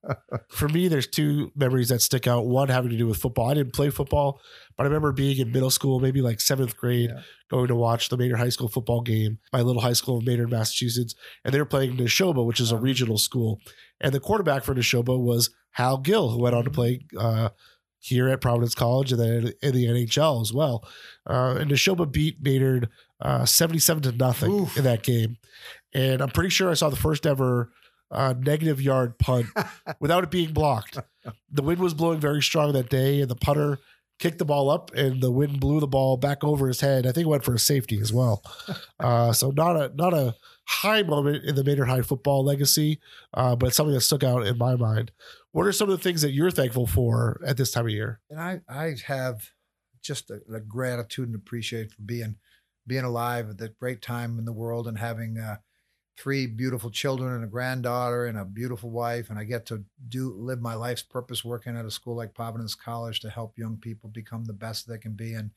For 0.48 0.68
me, 0.68 0.88
there's 0.88 1.06
two 1.06 1.52
memories 1.54 1.90
that 1.90 2.02
stick 2.02 2.26
out. 2.26 2.46
One 2.46 2.68
having 2.68 2.90
to 2.90 2.96
do 2.96 3.06
with 3.06 3.18
football. 3.18 3.48
I 3.48 3.54
didn't 3.54 3.74
play 3.74 3.90
football, 3.90 4.40
but 4.76 4.82
I 4.82 4.86
remember 4.86 5.12
being 5.12 5.38
in 5.38 5.52
middle 5.52 5.70
school, 5.70 6.00
maybe 6.00 6.20
like 6.20 6.40
seventh 6.40 6.76
grade, 6.76 7.10
yeah. 7.14 7.22
going 7.48 7.68
to 7.68 7.76
watch 7.76 8.08
the 8.08 8.16
Maynard 8.16 8.40
High 8.40 8.48
School 8.48 8.68
football 8.68 9.00
game, 9.00 9.38
my 9.52 9.62
little 9.62 9.82
high 9.82 9.92
school 9.92 10.18
in 10.18 10.24
Maynard, 10.24 10.50
Massachusetts. 10.50 11.14
And 11.44 11.54
they 11.54 11.60
were 11.60 11.64
playing 11.64 11.96
Nashoba, 11.96 12.44
which 12.44 12.58
is 12.58 12.72
a 12.72 12.76
regional 12.76 13.18
school. 13.18 13.60
And 14.00 14.12
the 14.12 14.20
quarterback 14.20 14.64
for 14.64 14.74
Nashoba 14.74 15.16
was 15.16 15.50
Hal 15.70 15.98
Gill, 15.98 16.30
who 16.30 16.42
went 16.42 16.56
on 16.56 16.64
to 16.64 16.70
mm-hmm. 16.70 16.74
play 16.74 17.06
uh, 17.16 17.50
here 18.04 18.28
at 18.28 18.40
Providence 18.40 18.74
College 18.74 19.12
and 19.12 19.20
then 19.20 19.52
in 19.62 19.74
the 19.74 19.86
NHL 19.86 20.42
as 20.42 20.52
well. 20.52 20.86
Uh, 21.28 21.56
and 21.58 21.70
Nashoba 21.70 22.10
beat 22.10 22.36
Maynard 22.42 22.90
uh, 23.20 23.46
77 23.46 24.02
to 24.02 24.12
nothing 24.12 24.52
Oof. 24.52 24.76
in 24.76 24.84
that 24.84 25.02
game. 25.02 25.38
And 25.94 26.20
I'm 26.20 26.28
pretty 26.28 26.50
sure 26.50 26.70
I 26.70 26.74
saw 26.74 26.90
the 26.90 26.96
first 26.96 27.26
ever 27.26 27.70
uh, 28.10 28.34
negative 28.38 28.80
yard 28.80 29.18
punt 29.18 29.46
without 30.00 30.22
it 30.22 30.30
being 30.30 30.52
blocked. 30.52 30.98
The 31.50 31.62
wind 31.62 31.80
was 31.80 31.94
blowing 31.94 32.20
very 32.20 32.42
strong 32.42 32.72
that 32.74 32.90
day, 32.90 33.22
and 33.22 33.30
the 33.30 33.36
punter 33.36 33.78
kicked 34.18 34.38
the 34.38 34.44
ball 34.44 34.70
up, 34.70 34.92
and 34.94 35.22
the 35.22 35.30
wind 35.30 35.58
blew 35.58 35.80
the 35.80 35.86
ball 35.86 36.16
back 36.16 36.44
over 36.44 36.68
his 36.68 36.80
head. 36.80 37.06
I 37.06 37.12
think 37.12 37.24
it 37.24 37.30
went 37.30 37.44
for 37.44 37.54
a 37.54 37.58
safety 37.58 38.00
as 38.00 38.12
well. 38.12 38.42
Uh, 39.00 39.32
so 39.32 39.50
not 39.50 39.76
a 39.76 39.92
not 39.96 40.14
a 40.14 40.34
high 40.66 41.02
moment 41.02 41.44
in 41.44 41.56
the 41.56 41.64
Maynard 41.64 41.88
High 41.88 42.00
football 42.00 42.42
legacy, 42.42 43.00
uh, 43.34 43.54
but 43.54 43.74
something 43.74 43.92
that 43.92 44.00
stuck 44.00 44.24
out 44.24 44.46
in 44.46 44.56
my 44.56 44.76
mind. 44.76 45.10
What 45.54 45.68
are 45.68 45.72
some 45.72 45.88
of 45.88 45.96
the 45.96 46.02
things 46.02 46.20
that 46.22 46.32
you're 46.32 46.50
thankful 46.50 46.84
for 46.84 47.40
at 47.46 47.56
this 47.56 47.70
time 47.70 47.86
of 47.86 47.92
year? 47.92 48.18
And 48.28 48.40
I, 48.40 48.60
I 48.68 48.96
have 49.06 49.50
just 50.02 50.28
a, 50.28 50.40
a 50.52 50.58
gratitude 50.58 51.28
and 51.28 51.36
appreciation 51.36 51.90
for 51.90 52.02
being 52.02 52.34
being 52.88 53.04
alive 53.04 53.48
at 53.48 53.58
that 53.58 53.78
great 53.78 54.02
time 54.02 54.40
in 54.40 54.46
the 54.46 54.52
world 54.52 54.88
and 54.88 54.98
having 54.98 55.38
uh, 55.38 55.58
three 56.18 56.48
beautiful 56.48 56.90
children 56.90 57.34
and 57.34 57.44
a 57.44 57.46
granddaughter 57.46 58.26
and 58.26 58.36
a 58.36 58.44
beautiful 58.44 58.90
wife. 58.90 59.30
And 59.30 59.38
i 59.38 59.44
get 59.44 59.64
to 59.66 59.84
do 60.08 60.34
live 60.36 60.60
my 60.60 60.74
life's 60.74 61.04
purpose 61.04 61.44
working 61.44 61.76
at 61.76 61.84
a 61.84 61.90
school 61.90 62.16
like 62.16 62.34
providence 62.34 62.74
college 62.74 63.20
to 63.20 63.30
help 63.30 63.56
young 63.56 63.76
people 63.76 64.10
become 64.10 64.46
the 64.46 64.52
best 64.52 64.88
they 64.88 64.98
can 64.98 65.12
be. 65.12 65.34
And 65.34 65.52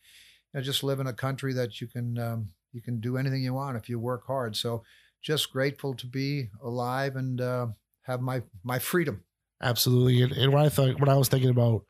you 0.53 0.59
know, 0.59 0.61
just 0.61 0.83
live 0.83 0.99
in 0.99 1.07
a 1.07 1.13
country 1.13 1.53
that 1.53 1.81
you 1.81 1.87
can 1.87 2.19
um, 2.19 2.49
you 2.71 2.83
can 2.83 2.99
do 2.99 3.17
anything 3.17 3.41
you 3.41 3.55
want 3.55 3.77
if 3.77 3.89
you 3.89 3.97
work 3.97 4.27
hard. 4.27 4.55
So 4.55 4.83
just 5.23 5.51
grateful 5.51 5.95
to 5.95 6.05
be 6.05 6.49
alive 6.61 7.15
and 7.15 7.41
uh, 7.41 7.67
have 8.03 8.21
my 8.21 8.43
my 8.63 8.77
freedom 8.77 9.23
absolutely 9.61 10.21
and, 10.21 10.31
and 10.33 10.53
when 10.53 10.63
i 10.63 10.69
thought 10.69 10.99
when 10.99 11.09
i 11.09 11.15
was 11.15 11.29
thinking 11.29 11.49
about 11.49 11.83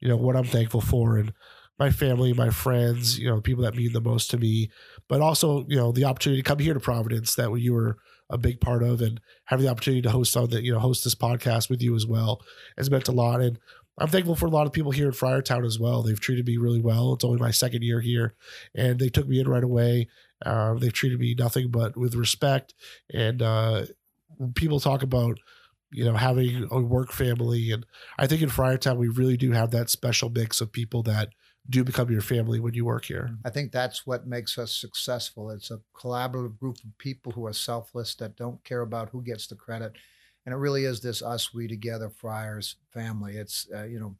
you 0.00 0.08
know 0.08 0.16
what 0.16 0.36
i'm 0.36 0.44
thankful 0.44 0.80
for 0.80 1.16
and 1.18 1.32
my 1.80 1.90
family, 1.90 2.34
my 2.34 2.50
friends, 2.50 3.18
you 3.18 3.26
know, 3.26 3.40
people 3.40 3.64
that 3.64 3.74
mean 3.74 3.94
the 3.94 4.02
most 4.02 4.30
to 4.30 4.36
me, 4.36 4.70
but 5.08 5.22
also, 5.22 5.64
you 5.66 5.76
know, 5.76 5.90
the 5.90 6.04
opportunity 6.04 6.42
to 6.42 6.46
come 6.46 6.58
here 6.58 6.74
to 6.74 6.78
Providence 6.78 7.34
that 7.36 7.50
you 7.58 7.72
were 7.72 7.96
a 8.28 8.36
big 8.36 8.60
part 8.60 8.82
of 8.82 9.00
and 9.00 9.18
having 9.46 9.64
the 9.64 9.70
opportunity 9.70 10.02
to 10.02 10.10
host 10.10 10.36
on 10.36 10.50
that, 10.50 10.62
you 10.62 10.72
know, 10.72 10.78
host 10.78 11.04
this 11.04 11.14
podcast 11.14 11.70
with 11.70 11.80
you 11.80 11.96
as 11.96 12.06
well 12.06 12.42
has 12.76 12.90
meant 12.90 13.08
a 13.08 13.12
lot. 13.12 13.40
And 13.40 13.58
I'm 13.98 14.08
thankful 14.08 14.36
for 14.36 14.44
a 14.44 14.50
lot 14.50 14.66
of 14.66 14.74
people 14.74 14.92
here 14.92 15.06
in 15.06 15.12
Friartown 15.12 15.64
as 15.64 15.80
well. 15.80 16.02
They've 16.02 16.20
treated 16.20 16.46
me 16.46 16.58
really 16.58 16.80
well. 16.80 17.14
It's 17.14 17.24
only 17.24 17.40
my 17.40 17.50
second 17.50 17.82
year 17.82 18.02
here 18.02 18.34
and 18.74 18.98
they 18.98 19.08
took 19.08 19.26
me 19.26 19.40
in 19.40 19.48
right 19.48 19.64
away. 19.64 20.08
Uh, 20.44 20.74
they've 20.74 20.92
treated 20.92 21.18
me 21.18 21.34
nothing 21.36 21.70
but 21.70 21.96
with 21.96 22.14
respect. 22.14 22.74
And 23.12 23.40
uh, 23.40 23.86
people 24.54 24.80
talk 24.80 25.02
about, 25.02 25.38
you 25.92 26.04
know, 26.04 26.14
having 26.14 26.68
a 26.70 26.80
work 26.80 27.12
family. 27.12 27.70
And 27.72 27.84
I 28.18 28.26
think 28.26 28.42
in 28.42 28.48
Friartown, 28.48 28.96
we 28.96 29.08
really 29.08 29.36
do 29.36 29.52
have 29.52 29.70
that 29.72 29.90
special 29.90 30.30
mix 30.30 30.60
of 30.60 30.72
people 30.72 31.02
that 31.04 31.30
do 31.68 31.84
become 31.84 32.10
your 32.10 32.20
family 32.20 32.58
when 32.58 32.74
you 32.74 32.84
work 32.84 33.04
here. 33.04 33.36
I 33.44 33.50
think 33.50 33.70
that's 33.70 34.06
what 34.06 34.26
makes 34.26 34.58
us 34.58 34.74
successful. 34.74 35.50
It's 35.50 35.70
a 35.70 35.80
collaborative 35.94 36.58
group 36.58 36.78
of 36.82 36.96
people 36.98 37.32
who 37.32 37.46
are 37.46 37.52
selfless, 37.52 38.14
that 38.16 38.36
don't 38.36 38.62
care 38.64 38.80
about 38.80 39.10
who 39.10 39.22
gets 39.22 39.46
the 39.46 39.56
credit. 39.56 39.96
And 40.46 40.54
it 40.54 40.58
really 40.58 40.84
is 40.84 41.00
this 41.00 41.22
us, 41.22 41.52
we 41.52 41.68
together, 41.68 42.08
Friars 42.08 42.76
family. 42.92 43.36
It's, 43.36 43.68
uh, 43.74 43.84
you 43.84 44.00
know, 44.00 44.16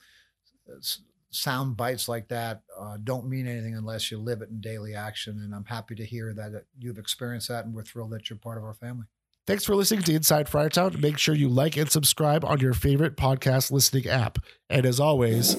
it's 0.76 1.00
sound 1.30 1.76
bites 1.76 2.08
like 2.08 2.28
that 2.28 2.62
uh, 2.78 2.98
don't 3.02 3.28
mean 3.28 3.46
anything 3.46 3.74
unless 3.74 4.10
you 4.10 4.18
live 4.18 4.42
it 4.42 4.50
in 4.50 4.60
daily 4.60 4.94
action. 4.94 5.40
And 5.40 5.54
I'm 5.54 5.64
happy 5.64 5.94
to 5.94 6.04
hear 6.04 6.34
that 6.34 6.64
you've 6.78 6.98
experienced 6.98 7.48
that 7.48 7.64
and 7.64 7.74
we're 7.74 7.84
thrilled 7.84 8.10
that 8.10 8.28
you're 8.28 8.38
part 8.38 8.58
of 8.58 8.64
our 8.64 8.74
family. 8.74 9.06
Thanks 9.50 9.64
for 9.64 9.74
listening 9.74 10.02
to 10.02 10.14
Inside 10.14 10.46
Friartown. 10.46 11.00
Make 11.00 11.18
sure 11.18 11.34
you 11.34 11.48
like 11.48 11.76
and 11.76 11.90
subscribe 11.90 12.44
on 12.44 12.60
your 12.60 12.72
favorite 12.72 13.16
podcast 13.16 13.72
listening 13.72 14.06
app. 14.06 14.38
And 14.68 14.86
as 14.86 15.00
always, 15.00 15.56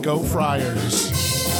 go 0.00 0.20
Friars. 0.20 1.51